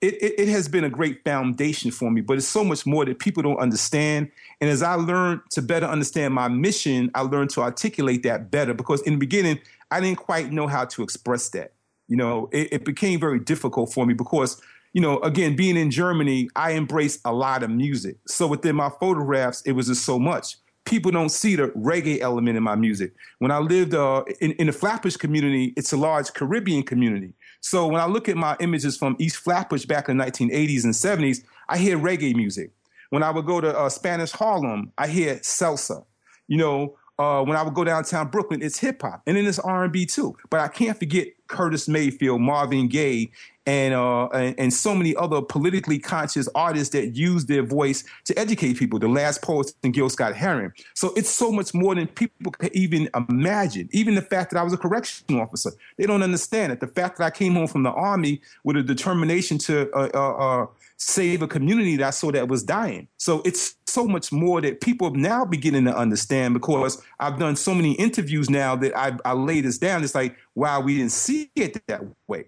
[0.00, 3.04] it, it, it, has been a great foundation for me, but it's so much more
[3.04, 4.30] that people don't understand.
[4.60, 8.74] And as I learned to better understand my mission, I learned to articulate that better
[8.74, 9.60] because in the beginning,
[9.92, 11.72] I didn't quite know how to express that
[12.12, 14.60] you know, it, it became very difficult for me because,
[14.92, 18.18] you know, again, being in Germany, I embrace a lot of music.
[18.26, 20.58] So within my photographs, it was just so much.
[20.84, 23.14] People don't see the reggae element in my music.
[23.38, 27.32] When I lived uh, in, in the Flatbush community, it's a large Caribbean community.
[27.62, 30.92] So when I look at my images from East Flatbush back in the 1980s and
[30.92, 31.38] 70s,
[31.70, 32.72] I hear reggae music.
[33.08, 36.04] When I would go to uh, Spanish Harlem, I hear salsa.
[36.46, 39.58] You know, uh, when I would go downtown Brooklyn, it's hip hop and then it's
[39.58, 40.36] R and B too.
[40.50, 43.30] But I can't forget Curtis Mayfield, Marvin Gaye,
[43.66, 48.36] and, uh, and, and so many other politically conscious artists that use their voice to
[48.38, 48.98] educate people.
[48.98, 50.72] The last poet and Gil Scott Heron.
[50.94, 53.88] So it's so much more than people can even imagine.
[53.92, 56.80] Even the fact that I was a correctional officer, they don't understand it.
[56.80, 60.62] The fact that I came home from the army with a determination to uh, uh,
[60.62, 60.66] uh
[61.02, 63.08] save a community that I saw that was dying.
[63.18, 67.56] So it's so much more that people are now beginning to understand because I've done
[67.56, 70.04] so many interviews now that I, I lay this down.
[70.04, 72.46] It's like, wow, we didn't see it that way.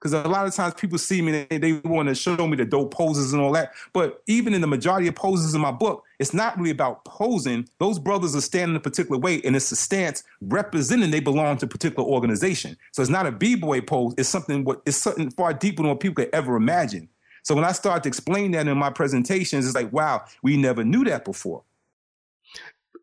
[0.00, 2.66] Because a lot of times people see me and they, want to show me the
[2.66, 3.72] dope poses and all that.
[3.94, 7.66] But even in the majority of poses in my book, it's not really about posing.
[7.78, 11.66] Those brothers are standing a particular way, and it's a stance representing they belong to
[11.66, 12.76] a particular organization.
[12.92, 14.14] So it's not a b-boy pose.
[14.18, 17.08] It's something what it's something far deeper than what people could ever imagine.
[17.44, 20.82] So when I start to explain that in my presentations, it's like, wow, we never
[20.82, 21.62] knew that before.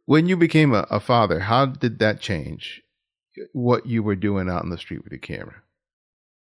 [0.06, 2.82] When you became a, a father, how did that change
[3.54, 5.62] what you were doing out in the street with the camera?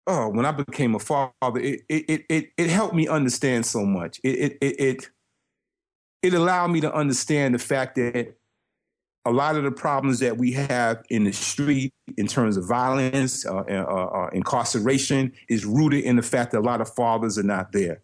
[0.06, 4.19] Oh, when I became a father, it it it it, helped me understand so much.
[4.23, 5.10] It it it
[6.21, 8.36] it allowed me to understand the fact that
[9.28, 13.46] a lot of the problems that we have in the street in terms of violence,
[13.46, 17.44] uh, uh, uh, incarceration, is rooted in the fact that a lot of fathers are
[17.44, 18.02] not there.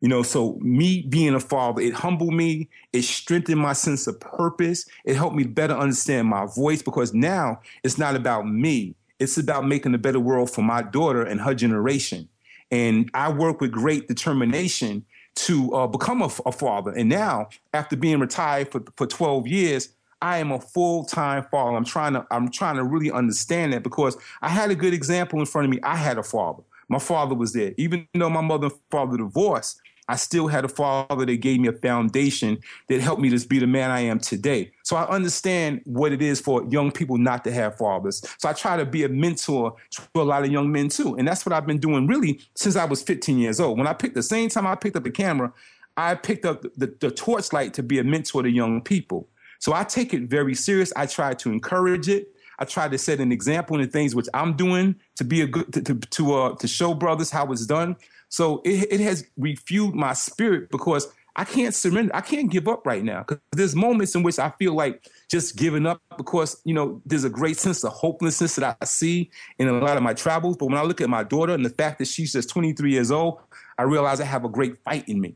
[0.00, 2.68] You know, so me being a father, it humbled me.
[2.92, 4.84] It strengthened my sense of purpose.
[5.04, 8.96] It helped me better understand my voice because now it's not about me.
[9.20, 12.28] It's about making a better world for my daughter and her generation.
[12.72, 15.04] And I work with great determination
[15.36, 16.90] to uh, become a, a, father.
[16.90, 19.88] And now, after being retired for, for 12 years,
[20.24, 21.76] I am a full time father.
[21.76, 25.38] I'm trying to I'm trying to really understand that because I had a good example
[25.38, 25.78] in front of me.
[25.82, 26.62] I had a father.
[26.88, 27.74] My father was there.
[27.76, 31.68] Even though my mother and father divorced, I still had a father that gave me
[31.68, 32.56] a foundation
[32.88, 34.72] that helped me to be the man I am today.
[34.82, 38.24] So I understand what it is for young people not to have fathers.
[38.38, 41.16] So I try to be a mentor to a lot of young men too.
[41.16, 43.76] And that's what I've been doing really since I was 15 years old.
[43.76, 45.52] When I picked the same time I picked up the camera,
[45.98, 49.28] I picked up the, the torchlight to be a mentor to young people.
[49.58, 50.92] So I take it very serious.
[50.96, 52.28] I try to encourage it.
[52.58, 55.46] I try to set an example in the things which I'm doing to be a
[55.46, 57.96] good to to to, uh, to show brothers how it's done.
[58.28, 62.14] So it, it has refueled my spirit because I can't surrender.
[62.14, 65.56] I can't give up right now because there's moments in which I feel like just
[65.56, 69.68] giving up because you know there's a great sense of hopelessness that I see in
[69.68, 70.56] a lot of my travels.
[70.56, 73.10] But when I look at my daughter and the fact that she's just 23 years
[73.10, 73.40] old,
[73.78, 75.34] I realize I have a great fight in me.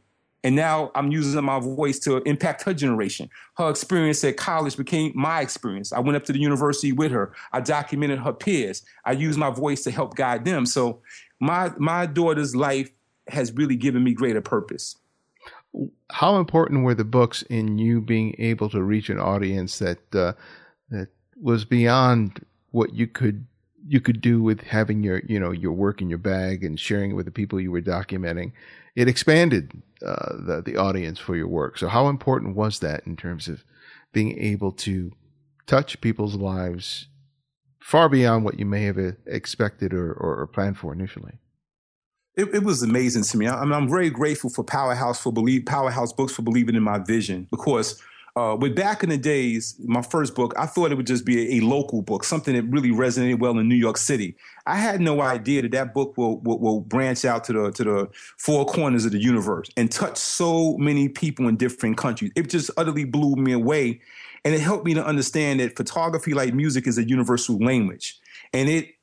[0.49, 3.29] And now I'm using my voice to impact her generation.
[3.59, 5.93] Her experience at college became my experience.
[5.93, 7.35] I went up to the university with her.
[7.53, 8.83] I documented her peers.
[9.05, 10.65] I used my voice to help guide them.
[10.65, 11.03] So
[11.39, 12.91] my my daughter's life
[13.27, 14.97] has really given me greater purpose.
[16.11, 20.33] How important were the books in you being able to reach an audience that uh,
[20.89, 21.09] that
[21.39, 23.45] was beyond what you could
[23.87, 27.11] you could do with having your you know your work in your bag and sharing
[27.11, 28.53] it with the people you were documenting?
[28.99, 31.79] It expanded uh, the the audience for your work.
[31.79, 33.65] So how important was that in terms of
[34.13, 35.13] being able to
[35.67, 37.07] touch people's lives
[37.79, 41.35] far beyond what you may have expected or, or, or planned for initially?
[42.35, 43.47] It, it, was amazing to me.
[43.47, 46.99] I, am I'm very grateful for Powerhouse for believe Powerhouse Books for believing in my
[46.99, 48.03] vision because
[48.39, 51.57] uh, with back in the days, my first book, I thought it would just be
[51.57, 54.37] a, a, local book, something that really resonated well in New York City.
[54.65, 57.85] I had no idea that that book will, will, will branch out to the to
[57.85, 62.31] the four corners of the universe and touch so many people in different countries.
[62.37, 64.01] It just utterly blew me away,
[64.45, 68.21] and it helped me to understand that photography, like music, is a universal language,
[68.53, 68.95] and it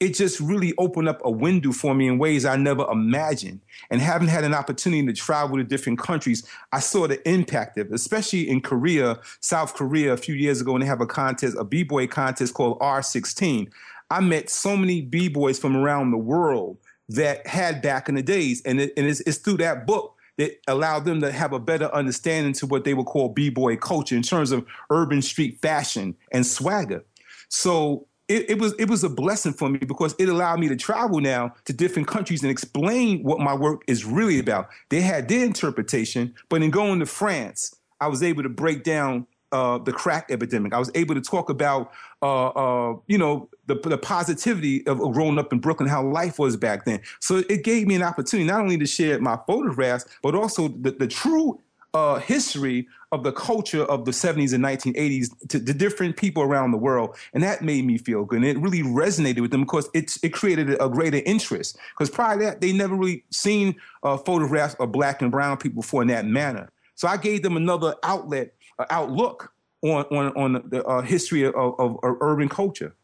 [0.00, 3.60] it just really opened up a window for me in ways I never imagined.
[3.90, 7.88] And having had an opportunity to travel to different countries, I saw the impact of
[7.88, 11.56] it, especially in Korea, South Korea, a few years ago, when they have a contest,
[11.58, 13.70] a b-boy contest called R16.
[14.10, 16.78] I met so many b-boys from around the world
[17.08, 18.62] that had back in the days.
[18.62, 21.86] And, it, and it's, it's through that book that allowed them to have a better
[21.94, 26.44] understanding to what they would call b-boy culture in terms of urban street fashion and
[26.44, 27.04] swagger.
[27.48, 30.76] So it, it, was it was a blessing for me because it allowed me to
[30.76, 34.68] travel now to different countries and explain what my work is really about.
[34.88, 39.26] They had their interpretation, but in going to France, I was able to break down
[39.52, 40.72] uh, the crack epidemic.
[40.72, 45.38] I was able to talk about uh, uh, you know the, the positivity of growing
[45.38, 47.00] up in Brooklyn, how life was back then.
[47.20, 50.92] So it gave me an opportunity not only to share my photographs, but also the,
[50.92, 51.60] the true
[51.94, 56.72] uh, history of the culture of the 70s and 1980s to the different people around
[56.72, 57.16] the world.
[57.32, 58.38] And that made me feel good.
[58.38, 61.78] And it really resonated with them because it, it created a greater interest.
[61.96, 65.82] Because prior to that, they never really seen uh, photographs of black and brown people
[65.82, 66.70] before in that manner.
[66.96, 71.54] So I gave them another outlet, uh, outlook on, on, on the uh, history of,
[71.54, 72.94] of, of urban culture.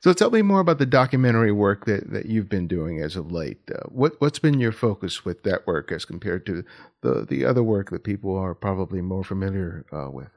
[0.00, 3.30] So tell me more about the documentary work that, that you've been doing as of
[3.30, 3.58] late.
[3.70, 6.64] Uh, what what's been your focus with that work as compared to
[7.02, 10.30] the the other work that people are probably more familiar uh, with?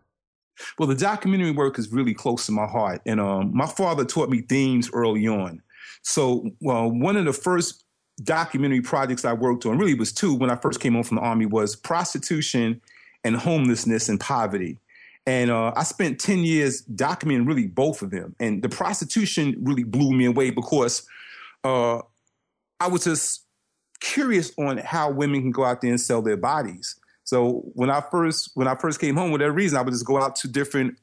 [0.77, 4.29] Well, the documentary work is really close to my heart, and um, my father taught
[4.29, 5.61] me themes early on.
[6.01, 7.85] So, well, one of the first
[8.23, 11.23] documentary projects I worked on, really was two when I first came home from the
[11.23, 12.81] army, was prostitution
[13.23, 14.77] and homelessness and poverty.
[15.25, 18.35] And uh, I spent 10 years documenting really both of them.
[18.39, 21.05] And the prostitution really blew me away because
[21.63, 21.99] uh,
[22.79, 23.45] I was just
[23.99, 26.95] curious on how women can go out there and sell their bodies.
[27.23, 30.19] So when I first when I first came home, that reason, I would just go
[30.19, 30.97] out to different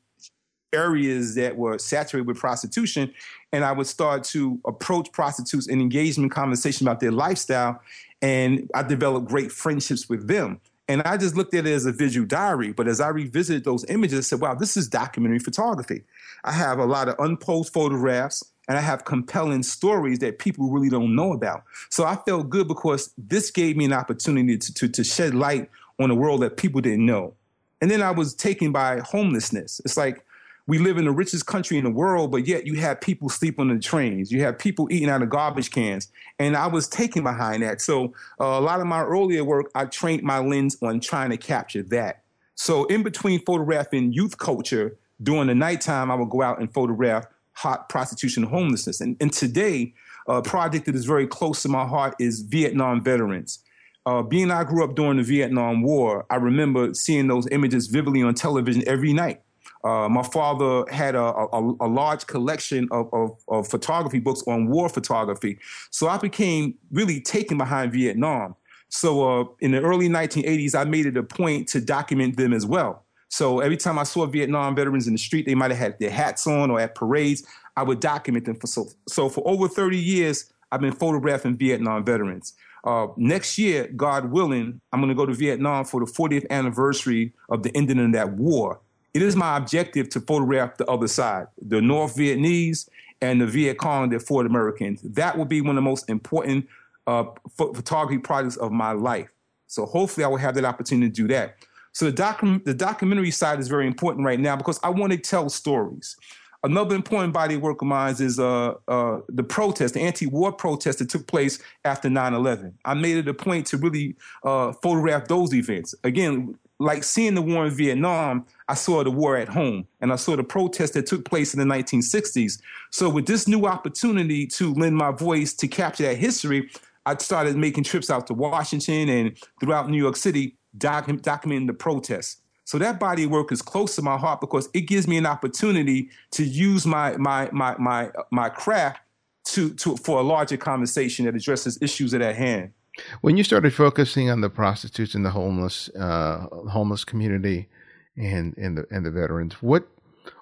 [0.72, 3.12] areas that were saturated with prostitution,
[3.52, 7.80] and I would start to approach prostitutes and engage in conversation about their lifestyle.
[8.22, 10.60] And I developed great friendships with them.
[10.89, 12.72] And I just looked at it as a visual diary.
[12.72, 16.05] But as I revisited those images, I said, wow, this is documentary photography.
[16.45, 20.89] I have a lot of unposed photographs and I have compelling stories that people really
[20.89, 21.64] don't know about.
[21.91, 25.70] So I felt good because this gave me an opportunity to, to, to shed light
[25.99, 27.34] on a world that people didn't know.
[27.80, 29.80] And then I was taken by homelessness.
[29.84, 30.24] It's like
[30.66, 33.70] we live in the richest country in the world, but yet you have people sleeping
[33.70, 34.32] on the trains.
[34.32, 36.08] You have people eating out of garbage cans.
[36.38, 37.80] And I was taken behind that.
[37.80, 41.36] So uh, a lot of my earlier work, I trained my lens on trying to
[41.36, 42.22] capture that.
[42.56, 47.26] So in between photographing youth culture, during the nighttime, I would go out and photograph
[47.52, 49.00] hot prostitution homelessness.
[49.00, 49.94] And, and today,
[50.26, 53.60] a project that is very close to my heart is Vietnam veterans.
[54.04, 58.22] Uh, being I grew up during the Vietnam War, I remember seeing those images vividly
[58.22, 59.40] on television every night.
[59.87, 64.66] Uh, my father had a, a, a large collection of, of, of, photography books on
[64.66, 65.61] war photography.
[65.93, 68.57] So I became really taken behind Vietnam.
[68.89, 72.66] So uh, in the early 1980s, I made it a point to document them as
[72.66, 73.05] well.
[73.28, 76.11] So every time I saw Vietnam veterans in the street, they might have had their
[76.11, 78.57] hats on or at parades, I would document them.
[78.57, 82.55] For, so, so for over 30 years, I've been photographing Vietnam veterans.
[82.82, 87.34] Uh, next year, God willing, I'm going to go to Vietnam for the 40th anniversary
[87.49, 88.80] of the ending of that war.
[89.16, 92.86] It is my objective to photograph the other side, the North Vietnamese
[93.22, 95.00] and the Viet Cong that fought Americans.
[95.00, 96.68] That will be one of the most important
[97.06, 97.24] uh,
[97.56, 99.30] photography projects of my life.
[99.68, 101.56] So hopefully I will have that opportunity to do that.
[101.92, 105.18] So the, docu- the documentary side is very important right now because I want to
[105.18, 106.14] tell stories.
[106.62, 110.98] Another important body of work of mine is uh, uh, the protest, the anti-war protest
[110.98, 112.74] that took place after 9-11.
[112.84, 114.14] I made it a point to really
[114.44, 115.94] uh, photograph those events.
[116.04, 120.16] Again, like seeing the war in Vietnam, I saw the war at home and I
[120.16, 122.60] saw the protests that took place in the 1960s.
[122.90, 126.70] So, with this new opportunity to lend my voice to capture that history,
[127.06, 132.42] I started making trips out to Washington and throughout New York City, documenting the protests.
[132.64, 135.24] So that body of work is close to my heart because it gives me an
[135.24, 139.00] opportunity to use my my my my my craft
[139.46, 142.72] to to for a larger conversation that addresses issues at hand.
[143.20, 147.68] When you started focusing on the prostitutes and the homeless uh, homeless community
[148.16, 149.86] and and the and the veterans, what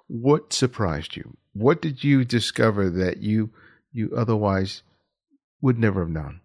[0.09, 1.37] what surprised you?
[1.53, 3.51] What did you discover that you
[3.93, 4.83] you otherwise
[5.61, 6.41] would never have known?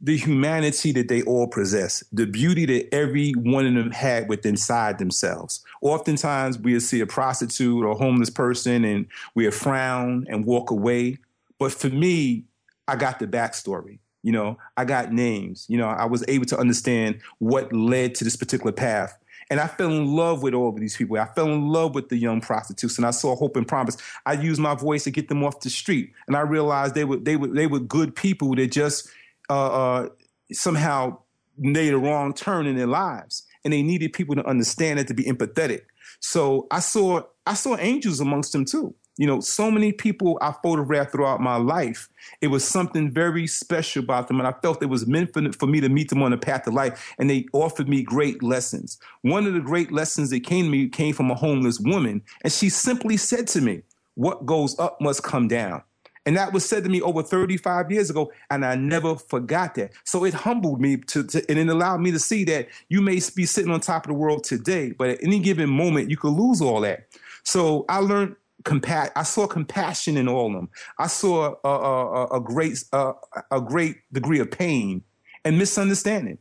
[0.00, 4.52] The humanity that they all possess, the beauty that every one of them had within
[4.52, 5.64] inside themselves.
[5.80, 9.06] Oftentimes, we'll see a prostitute or a homeless person and
[9.36, 11.18] we'll frown and walk away.
[11.58, 12.46] But for me,
[12.88, 14.00] I got the backstory.
[14.22, 15.66] You know, I got names.
[15.68, 19.18] You know, I was able to understand what led to this particular path.
[19.50, 21.18] And I fell in love with all of these people.
[21.18, 23.96] I fell in love with the young prostitutes, and I saw hope and promise.
[24.24, 27.18] I used my voice to get them off the street, and I realized they were
[27.18, 29.10] they were they were good people that just
[29.50, 30.08] uh, uh,
[30.52, 31.18] somehow
[31.58, 35.14] made a wrong turn in their lives, and they needed people to understand it to
[35.14, 35.82] be empathetic.
[36.20, 38.94] So I saw I saw angels amongst them too.
[39.18, 42.08] You know, so many people I photographed throughout my life.
[42.40, 44.38] It was something very special about them.
[44.38, 46.66] And I felt it was meant for, for me to meet them on the path
[46.66, 47.14] of life.
[47.18, 48.98] And they offered me great lessons.
[49.20, 52.22] One of the great lessons that came to me came from a homeless woman.
[52.42, 53.82] And she simply said to me,
[54.14, 55.82] What goes up must come down.
[56.24, 59.92] And that was said to me over 35 years ago, and I never forgot that.
[60.04, 63.20] So it humbled me to, to, and it allowed me to see that you may
[63.34, 66.32] be sitting on top of the world today, but at any given moment you could
[66.32, 67.08] lose all that.
[67.42, 70.68] So I learned compa- I saw compassion in all of them.
[70.98, 73.12] I saw a, a, a great a,
[73.50, 75.02] a great degree of pain
[75.44, 76.38] and misunderstanding.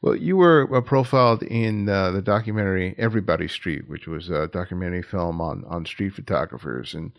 [0.00, 5.02] Well, you were uh, profiled in uh, the documentary Everybody Street, which was a documentary
[5.02, 6.94] film on, on street photographers.
[6.94, 7.12] And,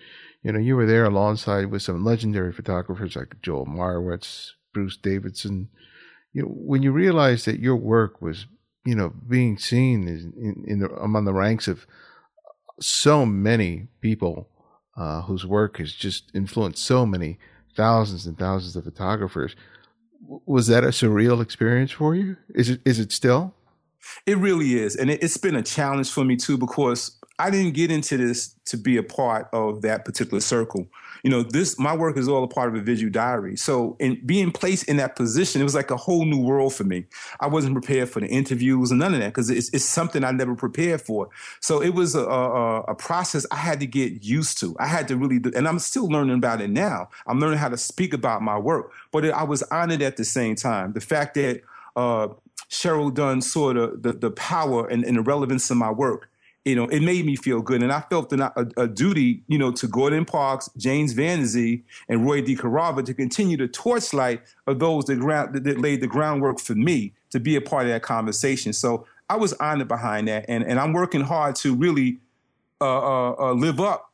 [0.43, 5.69] you know, you were there alongside with some legendary photographers like Joel Meyerowitz, Bruce Davidson.
[6.33, 8.47] You know, when you realized that your work was,
[8.85, 11.85] you know, being seen in, in the, among the ranks of
[12.79, 14.49] so many people
[14.95, 17.37] uh, whose work has just influenced so many
[17.75, 19.55] thousands and thousands of photographers.
[20.45, 22.37] Was that a surreal experience for you?
[22.53, 22.81] Is it?
[22.83, 23.53] Is it still?
[24.25, 27.73] It really is, and it, it's been a challenge for me too because I didn't
[27.73, 30.87] get into this to be a part of that particular circle.
[31.23, 33.55] You know, this my work is all a part of a visual diary.
[33.57, 36.83] So, in being placed in that position, it was like a whole new world for
[36.83, 37.05] me.
[37.39, 40.31] I wasn't prepared for the interviews and none of that because it's, it's something I
[40.31, 41.29] never prepared for.
[41.59, 44.75] So it was a, a, a, process I had to get used to.
[44.79, 47.09] I had to really, do, and I'm still learning about it now.
[47.25, 50.25] I'm learning how to speak about my work, but it, I was honored at the
[50.25, 50.93] same time.
[50.93, 51.61] The fact that
[51.95, 52.29] uh,
[52.69, 56.29] Cheryl Dunn saw the, the, the power and, and the relevance of my work
[56.67, 57.81] you know, it made me feel good.
[57.81, 62.25] And I felt a, a, duty, you know, to Gordon Parks, James Van Zee, and
[62.25, 66.75] Roy DeCarava to continue the torchlight of those that, ground, that laid the groundwork for
[66.75, 68.73] me to be a part of that conversation.
[68.73, 70.45] So I was honored behind that.
[70.49, 72.19] And, and I'm working hard to really
[72.81, 74.11] uh, uh, uh, live up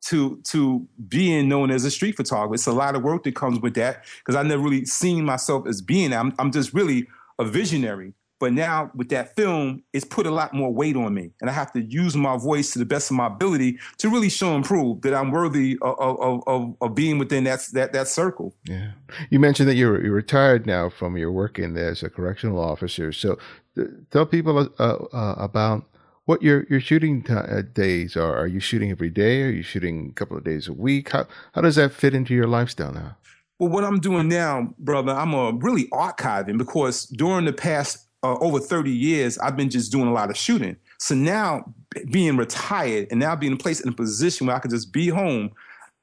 [0.00, 2.54] to to being known as a street photographer.
[2.54, 5.66] It's a lot of work that comes with that because I never really seen myself
[5.66, 6.12] as being.
[6.12, 10.54] I'm, I'm just really a visionary but now with that film, it's put a lot
[10.54, 13.16] more weight on me, and I have to use my voice to the best of
[13.16, 17.18] my ability to really show and prove that I'm worthy of of, of, of being
[17.18, 18.54] within that that that circle.
[18.64, 18.92] Yeah,
[19.30, 22.58] you mentioned that you're you're retired now from your work in there as a correctional
[22.60, 23.12] officer.
[23.12, 23.38] So,
[23.74, 25.84] th- tell people uh, uh, about
[26.26, 28.36] what your your shooting t- uh, days are.
[28.36, 29.42] Are you shooting every day?
[29.42, 31.10] Are you shooting a couple of days a week?
[31.10, 33.16] How how does that fit into your lifestyle now?
[33.58, 38.36] Well, what I'm doing now, brother, I'm uh, really archiving because during the past uh,
[38.38, 40.76] over 30 years, I've been just doing a lot of shooting.
[40.98, 41.72] So now
[42.10, 45.52] being retired and now being placed in a position where I could just be home,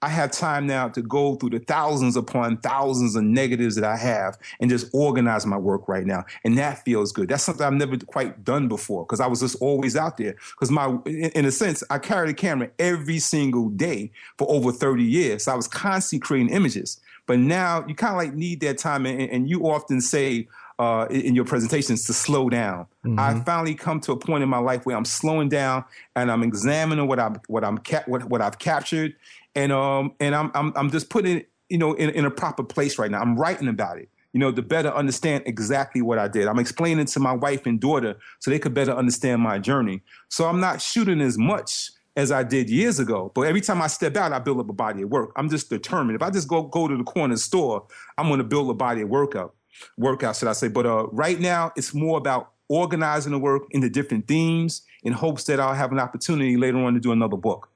[0.02, 3.98] I have time now to go through the thousands upon thousands of negatives that I
[3.98, 6.26] have and just organize my work right now.
[6.44, 7.28] And that feels good.
[7.30, 10.36] That's something I've never quite done before because I was just always out there.
[10.52, 15.04] Because my, in a sense, I carried a camera every single day for over 30
[15.04, 15.46] years.
[15.46, 17.00] So I was constantly creating images.
[17.26, 19.06] But now you kind of like need that time.
[19.06, 20.48] And, and you often say,
[20.80, 22.86] uh, in your presentations to slow down.
[23.06, 23.20] Mm-hmm.
[23.20, 26.44] I finally come to a point in my life where I'm slowing down and I'm
[26.44, 29.16] examining what I'm what I'm ca- what, what I've captured,
[29.56, 32.64] and um and I'm I'm, I'm just putting it you know in, in a proper
[32.64, 33.22] place right now.
[33.22, 34.10] I'm writing about it.
[34.34, 36.48] You know, to better understand exactly what I did.
[36.48, 40.02] I'm explaining to my wife and daughter so they could better understand my journey.
[40.28, 43.32] So I'm not shooting as much as I did years ago.
[43.34, 45.32] But every time I step out, I build up a body of work.
[45.38, 46.18] I'm just determined.
[46.18, 49.04] If I just go go to the corner store, I'm going to build a body
[49.04, 49.56] of work up
[49.98, 50.68] workout, should I say.
[50.68, 55.44] But uh, right now, it's more about organizing the work into different themes in hopes
[55.46, 57.70] that I'll have an opportunity later on to do another book.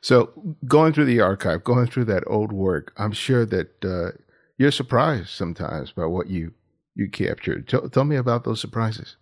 [0.00, 0.32] So,
[0.66, 4.16] going through the archive, going through that old work, I'm sure that uh,
[4.56, 6.54] you're surprised sometimes by what you
[6.94, 7.68] you captured.
[7.68, 9.16] Tell, tell me about those surprises.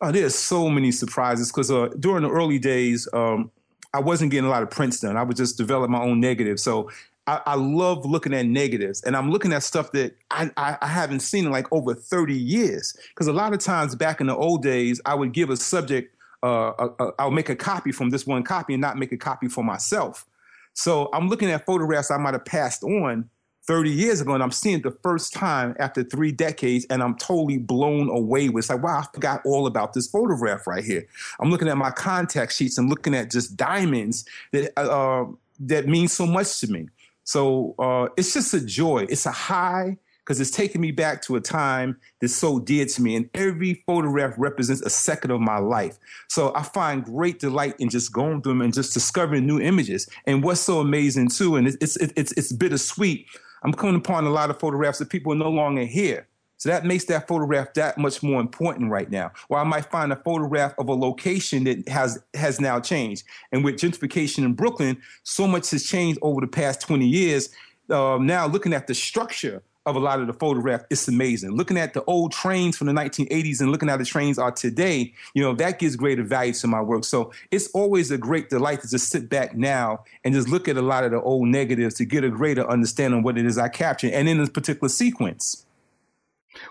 [0.00, 3.50] Uh, there's so many surprises because uh, during the early days, um,
[3.92, 5.16] I wasn't getting a lot of prints done.
[5.16, 6.60] I would just develop my own negative.
[6.60, 6.90] So
[7.26, 10.86] I, I, love looking at negatives and I'm looking at stuff that I, I, I
[10.86, 12.96] haven't seen in like over 30 years.
[13.08, 16.14] Because a lot of times back in the old days, I would give a subject,
[16.42, 19.16] uh, a, a, I'll make a copy from this one copy and not make a
[19.16, 20.26] copy for myself.
[20.74, 23.30] So I'm looking at photographs I might have passed on
[23.66, 27.16] 30 years ago and I'm seeing it the first time after three decades and I'm
[27.16, 31.06] totally blown away with it's like, wow, I forgot all about this photograph right here.
[31.40, 35.24] I'm looking at my contact sheets and looking at just diamonds that, uh,
[35.60, 36.88] that mean so much to me.
[37.24, 39.06] So uh, it's just a joy.
[39.08, 43.02] It's a high because it's taking me back to a time that's so dear to
[43.02, 43.14] me.
[43.14, 45.98] And every photograph represents a second of my life.
[46.28, 50.08] So I find great delight in just going through them and just discovering new images.
[50.26, 53.26] And what's so amazing too, and it's it's it's, it's bittersweet.
[53.62, 56.26] I'm coming upon a lot of photographs that people are no longer here.
[56.56, 59.32] So that makes that photograph that much more important right now.
[59.48, 63.24] Or I might find a photograph of a location that has has now changed.
[63.52, 67.50] And with gentrification in Brooklyn, so much has changed over the past 20 years.
[67.90, 71.50] Uh, now looking at the structure of a lot of the photograph, it's amazing.
[71.50, 75.12] Looking at the old trains from the 1980s and looking at the trains are today,
[75.34, 77.04] you know, that gives greater value to my work.
[77.04, 80.78] So it's always a great delight to just sit back now and just look at
[80.78, 83.58] a lot of the old negatives to get a greater understanding of what it is
[83.58, 85.66] I captured and in this particular sequence.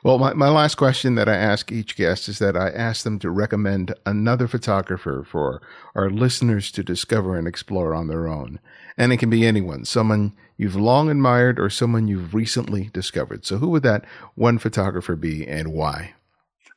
[0.03, 3.19] Well, my, my last question that I ask each guest is that I ask them
[3.19, 5.61] to recommend another photographer for
[5.95, 8.59] our listeners to discover and explore on their own.
[8.97, 13.45] And it can be anyone, someone you've long admired or someone you've recently discovered.
[13.45, 16.13] So, who would that one photographer be and why?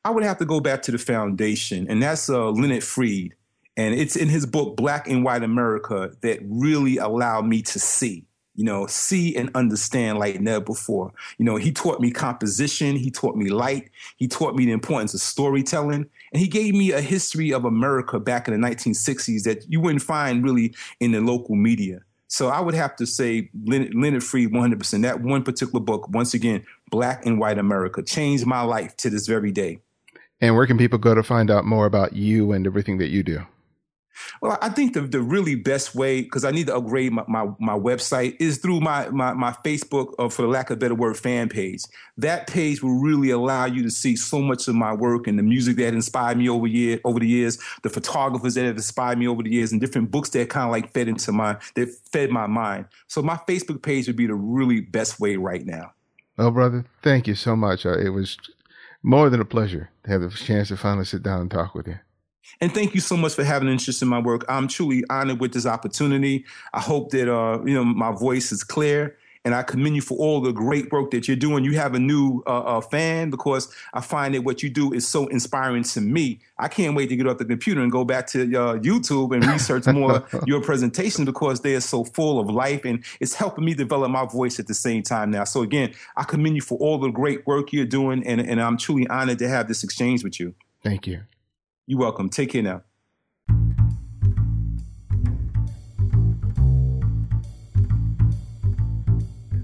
[0.04, 3.34] I would have to go back to the foundation, and that's uh, Leonard Freed.
[3.76, 8.24] And it's in his book, Black and White America, that really allowed me to see
[8.56, 11.12] you know, see and understand like never before.
[11.38, 15.14] You know, he taught me composition, he taught me light, he taught me the importance
[15.14, 19.70] of storytelling, and he gave me a history of America back in the 1960s that
[19.70, 22.00] you wouldn't find really in the local media.
[22.28, 25.02] So I would have to say Leonard, Leonard Freed 100%.
[25.02, 29.26] That one particular book, once again, Black and White America, changed my life to this
[29.26, 29.78] very day.
[30.40, 33.22] And where can people go to find out more about you and everything that you
[33.22, 33.46] do?
[34.40, 37.46] Well, I think the, the really best way, because I need to upgrade my, my,
[37.58, 40.94] my, website, is through my, my, my Facebook, or for the lack of a better
[40.94, 41.82] word, fan page.
[42.16, 45.42] That page will really allow you to see so much of my work and the
[45.42, 49.28] music that inspired me over year over the years, the photographers that have inspired me
[49.28, 52.30] over the years, and different books that kind of like fed into my that fed
[52.30, 52.86] my mind.
[53.08, 55.92] So my Facebook page would be the really best way right now.
[56.36, 57.86] Well, brother, thank you so much.
[57.86, 58.36] Uh, it was
[59.02, 61.86] more than a pleasure to have the chance to finally sit down and talk with
[61.86, 61.98] you.
[62.60, 64.44] And thank you so much for having interest in my work.
[64.48, 66.44] I'm truly honored with this opportunity.
[66.72, 70.16] I hope that uh, you know my voice is clear, and I commend you for
[70.16, 71.64] all the great work that you're doing.
[71.64, 75.06] You have a new uh, uh, fan because I find that what you do is
[75.06, 76.40] so inspiring to me.
[76.58, 79.46] I can't wait to get off the computer and go back to uh, YouTube and
[79.46, 83.74] research more your presentations because they are so full of life, and it's helping me
[83.74, 85.44] develop my voice at the same time now.
[85.44, 88.78] So again, I commend you for all the great work you're doing, and, and I'm
[88.78, 90.54] truly honored to have this exchange with you.
[90.82, 91.20] Thank you.
[91.86, 92.28] You're welcome.
[92.28, 92.82] Take care now.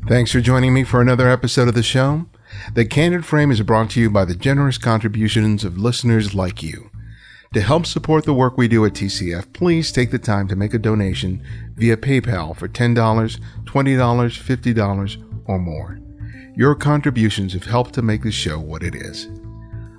[0.09, 2.27] Thanks for joining me for another episode of the show.
[2.75, 6.91] The Candid Frame is brought to you by the generous contributions of listeners like you.
[7.55, 10.75] To help support the work we do at TCF, please take the time to make
[10.75, 11.43] a donation
[11.77, 15.99] via PayPal for $10, $20, $50, or more.
[16.57, 19.29] Your contributions have helped to make the show what it is.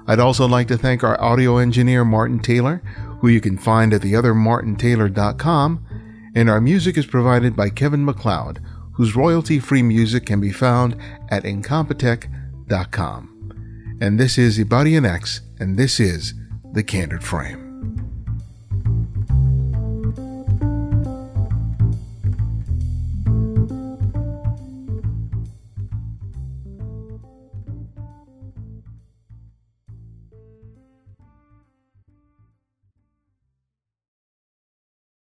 [0.06, 2.82] I'd also like to thank our audio engineer, Martin Taylor,
[3.20, 5.86] who you can find at theothermartintaylor.com,
[6.36, 8.60] and our music is provided by Kevin MacLeod,
[8.93, 10.97] whose royalty free music can be found
[11.30, 13.30] at incompetech.com.
[14.01, 16.34] And this is Ibarionex, and this is
[16.74, 17.62] The Candid Frame.